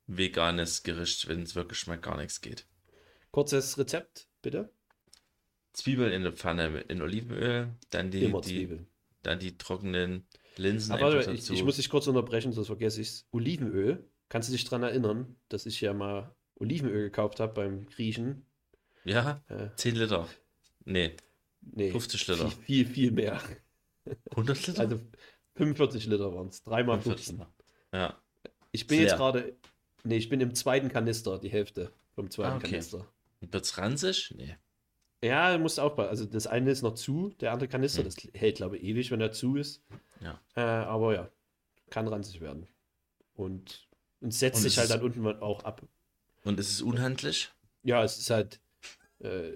[0.07, 2.65] veganes Gericht, wenn es wirklich mal gar nichts geht.
[3.31, 4.69] Kurzes Rezept, bitte.
[5.71, 8.79] Zwiebeln in der Pfanne in Olivenöl, dann die, die,
[9.23, 13.27] dann die trockenen Linsen Aber ich, ich muss dich kurz unterbrechen, sonst vergesse ich es.
[13.31, 14.07] Olivenöl.
[14.29, 18.45] Kannst du dich daran erinnern, dass ich ja mal Olivenöl gekauft habe beim Griechen?
[19.05, 20.27] ja, Äh, 10 Liter.
[20.85, 21.15] Nee,
[21.61, 22.49] nee, 50 Liter.
[22.51, 23.41] Viel, viel, viel mehr.
[24.31, 24.79] 100 Liter?
[24.81, 24.99] Also
[25.55, 26.61] 45 Liter waren es.
[26.63, 27.37] Dreimal 45 15.
[27.37, 27.53] Liter.
[27.93, 28.17] Ja,
[28.71, 29.55] Ich bin Ist jetzt gerade.
[30.03, 32.71] Nee, ich bin im zweiten Kanister, die Hälfte vom zweiten Ah, okay.
[32.71, 33.07] Kanister.
[33.39, 34.33] wird's ranzig?
[34.37, 34.57] Nee.
[35.23, 36.09] Ja, musst aufpassen.
[36.09, 38.05] Also das eine ist noch zu, der andere Kanister, Hm.
[38.05, 39.81] das hält, glaube ich, ewig, wenn er zu ist.
[40.19, 40.39] Ja.
[40.55, 41.29] Äh, aber ja,
[41.89, 42.67] kann ranzig werden.
[43.35, 43.87] Und,
[44.19, 45.81] und setzt Und sich halt dann unten auch ab.
[46.43, 47.51] Und ist es unhandlich?
[47.83, 48.59] Ja, es ist halt.
[49.19, 49.53] Äh,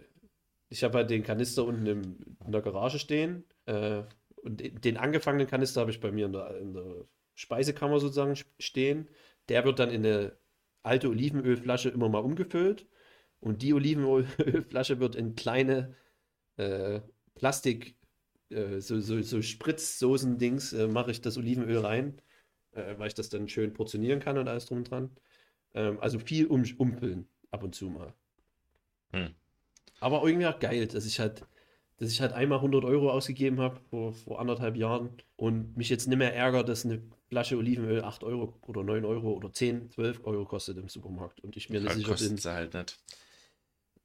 [0.69, 3.45] ich habe halt den Kanister unten im, in der Garage stehen.
[3.65, 4.03] Äh,
[4.43, 9.09] und den- angefangenen Kanister habe ich bei mir in der, in der Speisekammer sozusagen stehen.
[9.49, 10.38] Der wird dann in eine
[10.83, 12.88] alte Olivenölflasche immer mal umgefüllt.
[13.41, 15.95] Und die Olivenölflasche wird in kleine
[16.57, 17.01] äh,
[17.35, 17.95] Plastik,
[18.49, 22.21] äh, so, so, so Spritzsoßen-Dings, äh, mache ich das Olivenöl rein,
[22.73, 25.11] äh, weil ich das dann schön portionieren kann und alles drum und dran.
[25.78, 28.13] Ähm, also viel um, umfüllen, ab und zu mal.
[29.13, 29.28] Hm.
[29.99, 31.45] Aber irgendwie auch geil, dass ich halt,
[31.97, 36.07] dass ich halt einmal 100 Euro ausgegeben habe vor, vor anderthalb Jahren und mich jetzt
[36.07, 40.21] nicht mehr ärgert, dass eine Flasche Olivenöl 8 Euro oder 9 Euro oder 10, 12
[40.25, 42.99] Euro kostet im Supermarkt und ich mir nicht Ja, sicher bin, halt nicht.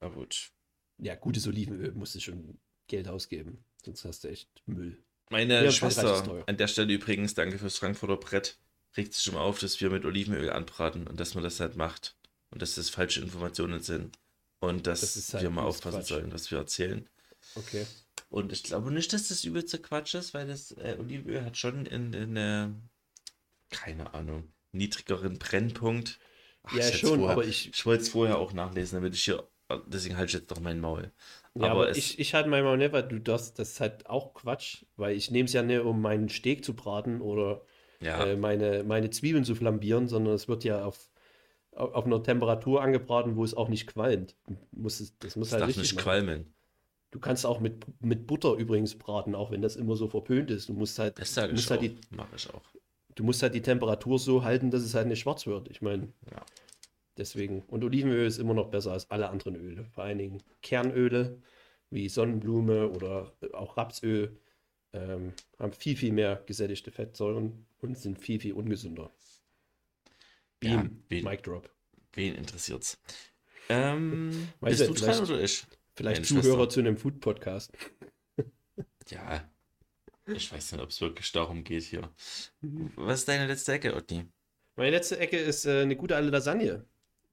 [0.01, 0.53] Aber gut.
[0.99, 5.03] ja, gutes Olivenöl musst du schon Geld ausgeben, sonst hast du echt Müll.
[5.31, 8.59] Meine Ja, Schwester, an der Stelle übrigens, danke fürs Frankfurter Brett,
[8.97, 12.17] regt sich immer auf, dass wir mit Olivenöl anbraten und dass man das halt macht.
[12.51, 14.19] Und dass das falsche Informationen sind.
[14.61, 16.09] Und dass halt wir mal aufpassen Quatsch.
[16.09, 17.09] sollen, was wir erzählen.
[17.55, 17.87] Okay.
[18.29, 21.87] Und ich glaube nicht, dass das übelste Quatsch ist, weil das äh, Olivenöl hat schon
[21.87, 22.69] in, in äh,
[23.71, 26.19] keine Ahnung, niedrigeren Brennpunkt.
[26.65, 29.47] Ach, Ja, schon, vorher, aber ich- Ich wollte es vorher auch nachlesen, damit ich hier.
[29.87, 31.11] Deswegen halte ich jetzt doch mein Maul.
[31.55, 34.35] Ja, aber, es- ich, ich halte manchmal nicht, weil du das, das ist halt auch
[34.35, 37.63] Quatsch, weil ich nehme es ja nicht, um meinen Steak zu braten oder
[38.03, 41.09] Ja, äh, meine, meine Zwiebeln zu flambieren, sondern es wird ja auf,
[41.73, 44.37] auf, auf einer Temperatur angebraten, wo es auch nicht qualmt.
[44.47, 46.03] Du musst es, das muss das halt darf richtig nicht machen.
[46.05, 46.55] qualmen.
[47.11, 50.69] Du kannst auch mit, mit Butter übrigens braten, auch wenn das immer so verpönt ist.
[50.69, 51.85] Du musst halt, Das sage du musst ich halt auch.
[51.85, 52.63] die, ich auch.
[53.17, 55.69] du musst halt die Temperatur so halten, dass es halt nicht schwarz wird.
[55.69, 56.43] Ich meine, Ja.
[57.19, 57.63] deswegen.
[57.69, 59.85] Und Olivenöl ist immer noch besser als alle anderen Öle.
[59.95, 61.39] Vor allen Dingen Kernöle
[61.91, 64.39] wie Sonnenblume oder auch Rapsöl
[64.93, 69.11] ähm, haben viel, viel mehr gesättigte Fettsäuren und sind viel, viel ungesünder.
[70.63, 71.71] Ja, Beam, wen- Mic Drop.
[72.13, 72.99] Wen interessiert's?
[73.69, 75.65] Ähm, bist nicht, du dran oder ich?
[75.95, 76.69] Vielleicht Zuhörer Schwester.
[76.69, 77.73] zu einem Food-Podcast.
[79.09, 79.49] Ja.
[80.27, 82.09] Ich weiß nicht, ob es wirklich darum geht hier.
[82.61, 82.93] Mhm.
[82.95, 84.27] Was ist deine letzte Ecke, Otni?
[84.77, 86.85] Meine letzte Ecke ist äh, eine gute alte Lasagne,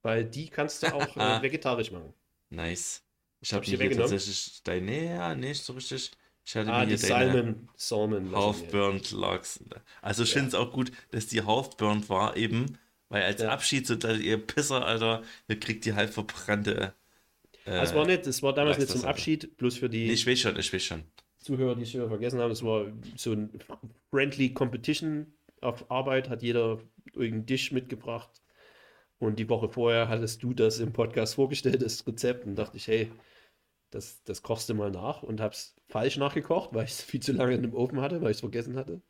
[0.01, 2.13] weil die kannst du auch äh, vegetarisch machen.
[2.49, 3.03] Nice.
[3.41, 4.11] Ich Hab habe ich hier weggenommen?
[4.11, 6.11] tatsächlich deine, ja, nicht so richtig.
[6.49, 8.35] Ich hatte Ah, mir die Salmon, Salmon.
[8.35, 9.63] Half-Burnt Logs.
[10.01, 10.37] Also ich Ja.
[10.37, 12.79] finde es auch gut, dass die Half-Burnt war eben,
[13.09, 13.49] weil als Ja.
[13.49, 16.95] Abschied so, dass ihr Pisser, Alter, ihr kriegt die halb verbrannte.
[17.65, 19.05] Äh, Das war nicht, das war damals nicht zum.
[19.05, 21.03] Abschied, bloß für die nee, ich weiß schon, ich weiß schon.
[21.37, 23.51] Zuhörer, die es schon vergessen haben, es war so ein
[24.09, 25.27] Friendly Competition
[25.61, 26.79] auf Arbeit, hat jeder
[27.13, 28.41] irgendeinen Tisch mitgebracht.
[29.19, 32.87] Und die Woche vorher hattest du das im Podcast vorgestellt, das Rezept, und dachte ich,
[32.87, 33.11] hey,
[33.89, 37.31] das, das kochst du mal nach und hab's falsch nachgekocht, weil ich es viel zu
[37.33, 39.01] lange in dem Ofen hatte, weil ich es vergessen hatte.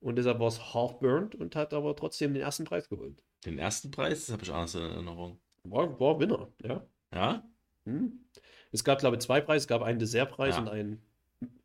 [0.00, 3.22] Und deshalb war es half-burnt und hat aber trotzdem den ersten Preis geholt.
[3.44, 5.38] Den ersten Preis, das habe ich anders in Erinnerung.
[5.64, 6.86] War, war Winner, ja.
[7.12, 7.44] Ja?
[7.84, 8.24] Hm.
[8.72, 9.64] Es gab, glaube ich, zwei Preise.
[9.64, 10.62] Es gab einen Dessertpreis Ja.
[10.62, 11.02] und einen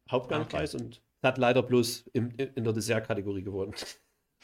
[0.10, 3.74] Hauptgangpreis und hat leider bloß im, in der Dessertkategorie gewonnen.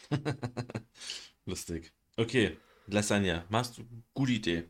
[1.45, 1.93] Lustig.
[2.17, 3.45] Okay, Lasagne.
[3.49, 3.83] Machst du
[4.13, 4.69] gute Idee.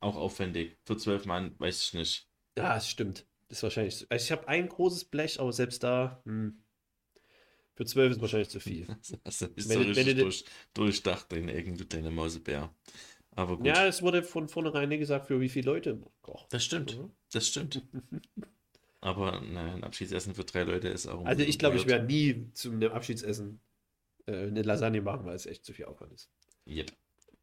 [0.00, 0.76] Auch aufwendig.
[0.84, 2.28] Für zwölf Mann, weiß ich nicht.
[2.56, 3.26] Ja, es stimmt.
[3.48, 3.96] Das ist wahrscheinlich.
[3.96, 6.62] so- Also ich habe ein großes Blech, aber selbst da, hm,
[7.74, 8.86] für zwölf ist wahrscheinlich zu viel.
[9.24, 10.44] Das ist Wenn wenn durch,
[10.74, 12.74] durchdacht, deine Ecken, du deine Mausebär.
[13.34, 13.66] Aber gut.
[13.66, 16.52] Ja, es wurde von vornherein nicht gesagt, für wie viele Leute kocht.
[16.52, 16.98] das stimmt.
[16.98, 17.10] Mhm.
[17.32, 17.82] Das stimmt.
[19.00, 21.24] Aber naja, ein Abschiedsessen für drei Leute ist auch.
[21.24, 23.60] Also ich glaube, ich werde nie zum einem Abschiedsessen
[24.26, 26.30] äh, eine Lasagne machen, weil es echt zu viel Aufwand ist.
[26.68, 26.92] Yep.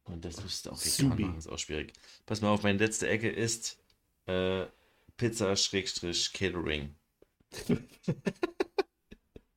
[0.04, 1.92] Und das müsste auch vegan machen, ist auch schwierig.
[2.24, 3.78] Pass mal auf, meine letzte Ecke ist
[4.26, 4.64] äh,
[5.20, 6.96] Pizza-Catering.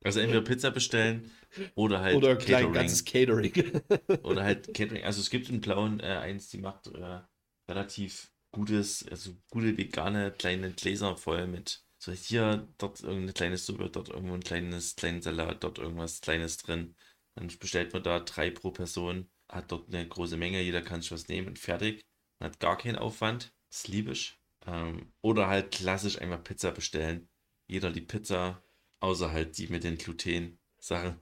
[0.03, 1.31] also entweder Pizza bestellen
[1.75, 2.73] oder halt Oder Catering.
[2.73, 3.53] ganzes Catering.
[4.23, 5.03] Oder halt Catering.
[5.03, 7.21] Also es gibt in Blauen äh, eins, die macht äh,
[7.69, 13.89] relativ gutes, also gute vegane kleine Gläser voll mit so hier, dort irgendeine kleine Suppe,
[13.89, 16.95] dort irgendwo ein kleines, kleinen Salat, dort irgendwas Kleines drin.
[17.35, 21.13] Dann bestellt man da drei pro Person, hat dort eine große Menge, jeder kann sich
[21.13, 22.01] was nehmen und fertig.
[22.39, 23.53] Man hat gar keinen Aufwand.
[23.69, 24.37] Das liebe ich.
[24.65, 27.27] Ähm, oder halt klassisch einfach Pizza bestellen.
[27.67, 28.63] Jeder die Pizza,
[28.99, 31.19] außer halt die mit den Gluten-Sachen.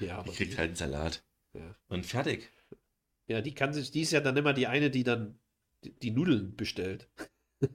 [0.00, 1.24] ja, aber Die kriegt halt einen Salat.
[1.54, 1.76] Ja.
[1.88, 2.50] Und fertig.
[3.28, 5.38] Ja, die kann sich, die ist ja dann immer die eine, die dann
[5.84, 7.08] die, die Nudeln bestellt.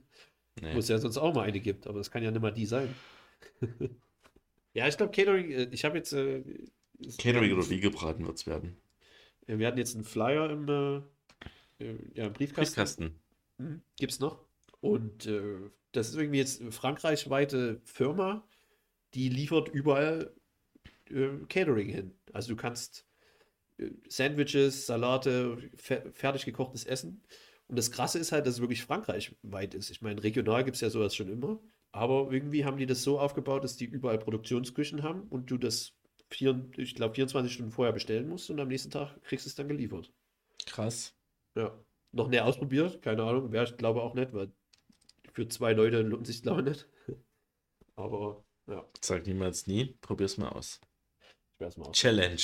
[0.58, 0.74] Nee.
[0.74, 2.64] Wo es ja sonst auch mal eine gibt, aber das kann ja nicht mal die
[2.64, 2.88] sein.
[4.72, 6.14] ja, ich glaube, Catering, äh, ich habe jetzt.
[6.14, 6.44] Äh,
[6.98, 8.74] es- Catering oder wie gebraten wird es werden.
[9.46, 10.66] Wir hatten jetzt einen Flyer im,
[11.78, 12.54] äh, ja, im Briefkasten.
[12.74, 13.20] Briefkasten.
[13.58, 13.82] Mhm.
[13.98, 14.45] Gibt's noch.
[14.90, 18.46] Und äh, das ist irgendwie jetzt eine frankreichweite Firma,
[19.14, 20.34] die liefert überall
[21.10, 22.14] äh, Catering hin.
[22.32, 23.06] Also du kannst
[23.78, 27.22] äh, Sandwiches, Salate, fer fertig gekochtes Essen.
[27.68, 29.90] Und das Krasse ist halt, dass es wirklich frankreichweit ist.
[29.90, 31.60] Ich meine, regional gibt es ja sowas schon immer.
[31.92, 35.94] Aber irgendwie haben die das so aufgebaut, dass die überall Produktionsküchen haben und du das,
[36.30, 39.54] vier, ich glaube, 24 Stunden vorher bestellen musst und am nächsten Tag kriegst du es
[39.54, 40.12] dann geliefert.
[40.66, 41.16] Krass.
[41.54, 41.72] Ja.
[42.12, 43.50] Noch näher ausprobiert, keine Ahnung.
[43.50, 44.52] Wäre ich glaube auch nicht, weil
[45.36, 46.88] für zwei Leute lohnt sich glaube ich nicht.
[47.94, 49.96] Aber ja, Sag niemals nie.
[50.00, 50.80] Probier's mal aus.
[51.54, 51.96] ich werde es mal aus.
[51.96, 52.36] Challenge.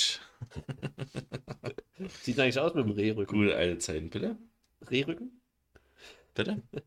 [2.21, 3.37] Sieht eigentlich aus mit dem Rehrücken.
[3.37, 4.37] Gute alte Zeiten, bitte.
[4.89, 5.41] Rehrücken?
[6.33, 6.61] Bitte?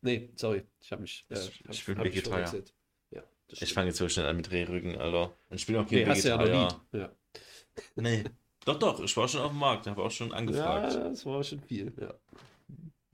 [0.00, 0.62] Nee, sorry.
[0.80, 1.26] Ich habe mich.
[1.28, 2.62] Äh, Ich- hab, ich bin Vegetarier.
[3.10, 5.36] Ja, Ich fange jetzt so schnell an mit Rehrücken, Alter.
[5.50, 6.80] Und ich bin auch kein Nee, ja Vegetarier.
[6.92, 6.98] nie.
[7.00, 7.12] Ja.
[7.96, 8.22] Nee.
[8.64, 9.00] Doch, doch.
[9.00, 9.88] Ich war schon auf dem Markt.
[9.88, 10.94] Habe auch schon ja, angefragt.
[10.94, 11.92] das war schon viel.
[12.00, 12.14] Ja.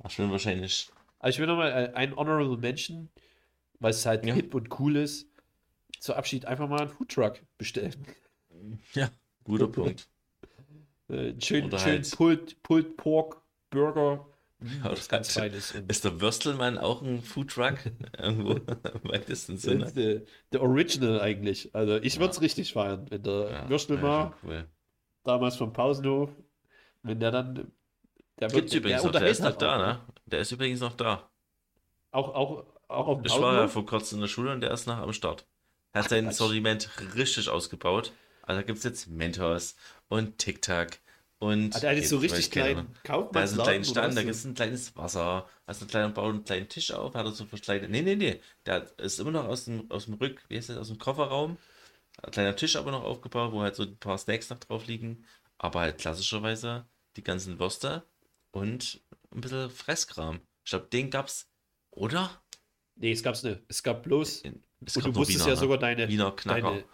[0.07, 0.91] Ich bin wahrscheinlich.
[1.25, 3.09] Also ich will nochmal äh, ein Honorable Mention,
[3.81, 4.35] weil es halt Ja.
[4.35, 5.27] hip und cool ist,
[5.99, 7.95] zur Abschied einfach mal einen Foodtruck bestellen.
[8.95, 9.11] Ja,
[9.43, 10.07] guter Punkt.
[11.09, 14.27] Äh, einen schönen, Oder schönen halt- Pulled, Pulled Pork Burger
[14.61, 15.75] Ja, was ganz das- Feines.
[15.89, 17.79] Ist der Würstelmann auch ein Foodtruck?
[18.19, 18.67] Irgendwo im
[19.05, 19.93] weitesten das Sinne.
[19.93, 20.23] der,
[20.53, 21.75] der Original eigentlich.
[21.75, 24.69] Also ich würde es richtig feiern, wenn der Ja, Würstelmar, ja, schon cool.
[25.25, 26.31] damals vom Pausenhof,
[27.03, 27.73] wenn der dann.
[28.41, 30.01] Der Gibt's der übrigens noch, der ist noch da, ne?
[30.27, 31.31] Der ist übrigens noch da.
[32.11, 34.71] Auch, auch, auch auf dem Ich war ja vor kurzem in der Schule und der
[34.71, 35.47] ist noch am Start.
[35.93, 36.37] Er hat Ach, sein Quatsch.
[36.37, 38.13] Sortiment richtig ausgebaut.
[38.43, 39.77] Also da gibt es jetzt Mentos
[40.09, 41.01] und Tic Tac
[41.39, 41.75] und.
[41.75, 42.89] Ah, der hat jetzt so richtig Ahnung.
[43.33, 46.35] Da ist ein kleiner Stand, da gibt es ein kleines Wasser, hast einen kleinen, baut
[46.35, 47.89] einen kleinen Tisch auf, hat er so verschleiert.
[47.89, 48.41] Nee, nee, nee.
[48.67, 51.57] Der ist immer noch aus dem, aus dem Rück, wie heißt das, aus dem Kofferraum.
[52.23, 55.25] Ein kleiner Tisch aber noch aufgebaut, wo halt so ein paar Snacks noch drauf liegen.
[55.59, 58.05] Aber halt klassischerweise die ganzen Würste
[58.55, 59.01] und
[59.33, 60.41] ein bisschen Fresskram.
[60.65, 61.51] Ich glaube, den gab's,
[61.91, 62.43] oder?
[62.95, 63.61] Nee, es gab's nicht.
[63.69, 64.43] Es gab bloß.
[64.45, 65.61] Es und gab du nur musstest Wiener, ja ne?
[65.61, 66.71] sogar deine, Wiener Knacker.
[66.71, 66.85] deine,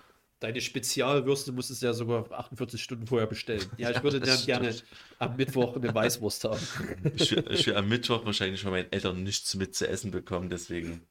[0.40, 3.64] deine Spezialwürste musstest du ja sogar 48 Stunden vorher bestellen.
[3.76, 4.74] Ja, ich würde dann gerne
[5.18, 6.60] am Mittwoch eine Weißwurst haben.
[7.14, 10.48] Ich will, ich will am Mittwoch wahrscheinlich von meinen Eltern nichts mit zu essen bekommen,
[10.48, 11.06] deswegen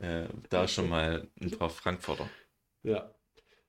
[0.00, 2.28] äh, da schon mal ein paar Frankfurter.
[2.82, 3.10] Ja.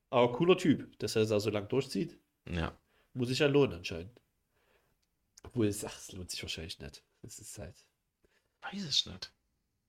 [0.09, 2.19] Aber cooler Typ, dass er auch so lang durchzieht.
[2.49, 2.77] Ja.
[3.13, 4.11] Muss sich ja lohnen anscheinend.
[5.55, 7.01] Obwohl, es, ach, es lohnt sich wahrscheinlich nicht.
[7.21, 7.85] Es ist halt.
[8.61, 9.33] Weiß ich nicht.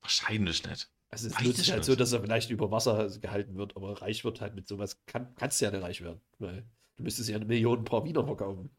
[0.01, 0.89] Wahrscheinlich nicht.
[1.09, 1.87] Also es Weiß lohnt sich ich halt nicht.
[1.87, 5.05] so, dass er vielleicht über Wasser gehalten wird, aber reich wird halt mit sowas.
[5.07, 6.21] Kann, kannst du ja nicht reich werden.
[6.39, 6.65] Weil
[6.97, 8.71] du müsstest ja eine Million paar Wiener verkaufen.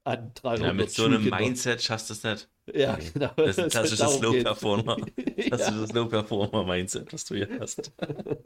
[0.04, 1.38] An 300 Ja, mit so einem Schulkinder.
[1.38, 2.50] Mindset schaffst du es nicht.
[2.74, 3.32] Ja, genau.
[3.36, 4.44] Das ist ein klassisches Darum Low geht's.
[4.44, 4.96] Performer.
[5.36, 5.56] Ja.
[5.56, 7.92] Klassisches Low Performer Mindset, was du hier hast.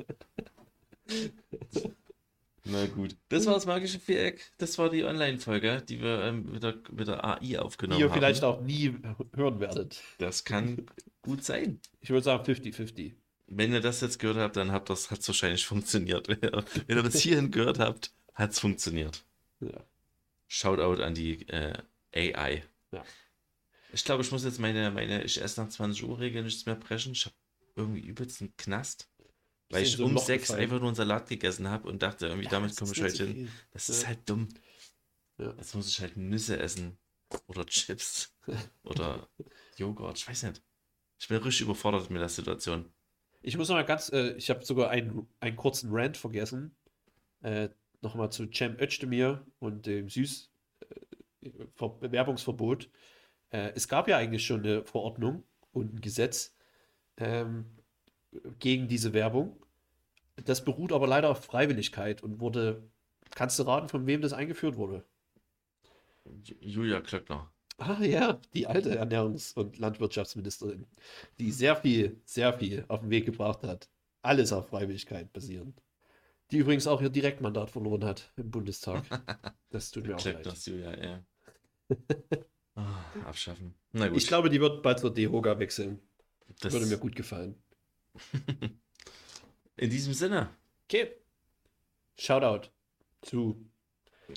[2.77, 3.17] Na gut.
[3.29, 4.53] Das war das magische Viereck.
[4.59, 8.09] Das war die Online-Folge, die wir ähm, mit, der, mit der AI Die aufgenommen ihr
[8.11, 8.15] haben.
[8.15, 8.95] vielleicht auch nie
[9.35, 10.03] hören werdet.
[10.19, 10.87] Das kann
[11.23, 11.81] gut sein.
[12.01, 13.15] Ich würde sagen 50-50.
[13.49, 16.29] Wenn ihr das jetzt gehört habt, dann hat das hat's wahrscheinlich funktioniert.
[16.29, 19.25] Wenn ihr, ihr bis hierhin gehört habt, hat es funktioniert.
[19.61, 19.85] Ja.
[20.49, 21.75] Shoutout an die äh,
[22.15, 22.63] AI.
[22.93, 23.05] Ja.
[23.93, 26.75] Ich glaube, ich muss jetzt meine, meine ich esse nach 20 Uhr Regel nichts mehr
[26.75, 27.13] brechen.
[27.13, 27.35] Ich habe
[27.77, 29.09] irgendwie übelst einen Knast.
[29.71, 30.63] Weil ich so um sechs gefallen.
[30.63, 33.17] einfach nur einen Salat gegessen habe und dachte, irgendwie damit das komme ist ich heute
[33.17, 33.35] so hin.
[33.35, 33.49] viel.
[33.73, 34.09] Das ist Ja.
[34.09, 34.49] halt dumm.
[35.39, 35.53] Ja.
[35.57, 36.99] Jetzt muss ich halt Nüsse essen.
[37.49, 38.33] Oder Chips.
[38.85, 39.29] Oder
[39.77, 40.19] Joghurt.
[40.19, 40.63] Ich weiß nicht.
[41.19, 42.93] Ich bin richtig überfordert mit der Situation.
[43.43, 46.77] Ich muss noch mal ganz, äh, ich habe sogar einen, einen kurzen Rant vergessen.
[47.43, 47.69] Äh,
[48.03, 50.51] Nochmal zu Cem Özdemir und dem Süß
[51.43, 52.89] äh, Ver Werbungsverbot.
[53.51, 55.43] Äh, es gab ja eigentlich schon eine Verordnung
[55.73, 56.55] und ein Gesetz
[57.17, 57.65] ähm,
[58.59, 59.57] gegen diese Werbung.
[60.45, 62.83] Das beruht aber leider auf Freiwilligkeit und wurde,
[63.35, 65.05] kannst du raten, von wem das eingeführt wurde?
[66.45, 67.51] Ju- Julia Klöckner.
[67.79, 70.87] Ah ja, die alte Ernährungs- und Landwirtschaftsministerin,
[71.39, 73.89] die sehr viel, sehr viel auf den Weg gebracht hat.
[74.23, 75.83] Alles auf Freiwilligkeit basierend.
[76.51, 79.05] Die übrigens auch ihr Direktmandat verloren hat im Bundestag.
[79.71, 80.35] Das tut mir auch leid.
[80.43, 81.21] Klöckners Julia, ja.
[82.77, 83.75] Ah, abschaffen.
[84.15, 85.99] Ich glaube, die wird bald zur DEHOGA wechseln.
[86.61, 87.55] das Würde mir gut gefallen.
[89.77, 90.51] in diesem Sinne,
[90.89, 91.11] Okay.
[92.19, 92.69] Shoutout
[93.23, 93.69] zu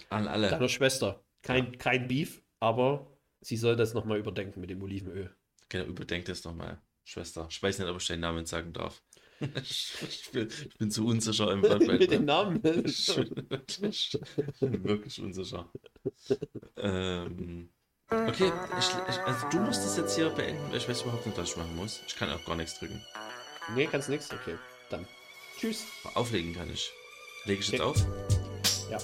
[0.09, 0.49] an alle.
[0.49, 1.23] deiner Schwester.
[1.41, 3.07] Kein, kein Beef, aber
[3.39, 5.33] sie soll das nochmal überdenken mit dem Olivenöl.
[5.69, 7.47] Genau, überdenk das nochmal, Schwester.
[7.49, 9.01] Ich weiß nicht, ob ich deinen Namen sagen darf.
[9.63, 12.61] ich, bin, ich bin zu unsicher im mit dem Namen.
[12.85, 15.71] Ich bin wirklich, unsicher.
[16.75, 17.69] ähm,
[18.09, 21.51] okay, ich, ich, also du musst es jetzt hier beenden, ich weiß überhaupt nicht, was
[21.51, 22.01] ich machen muss.
[22.07, 23.01] Ich kann auch gar nichts drücken.
[23.75, 24.29] Nee, kannst nix?
[24.31, 24.57] Okay,
[24.89, 25.07] dann.
[25.59, 25.85] Tschüss.
[26.15, 26.91] Auflegen kann ich.
[27.45, 27.89] Lege ich jetzt Okay.
[27.89, 28.05] auf?
[28.89, 28.97] Ja.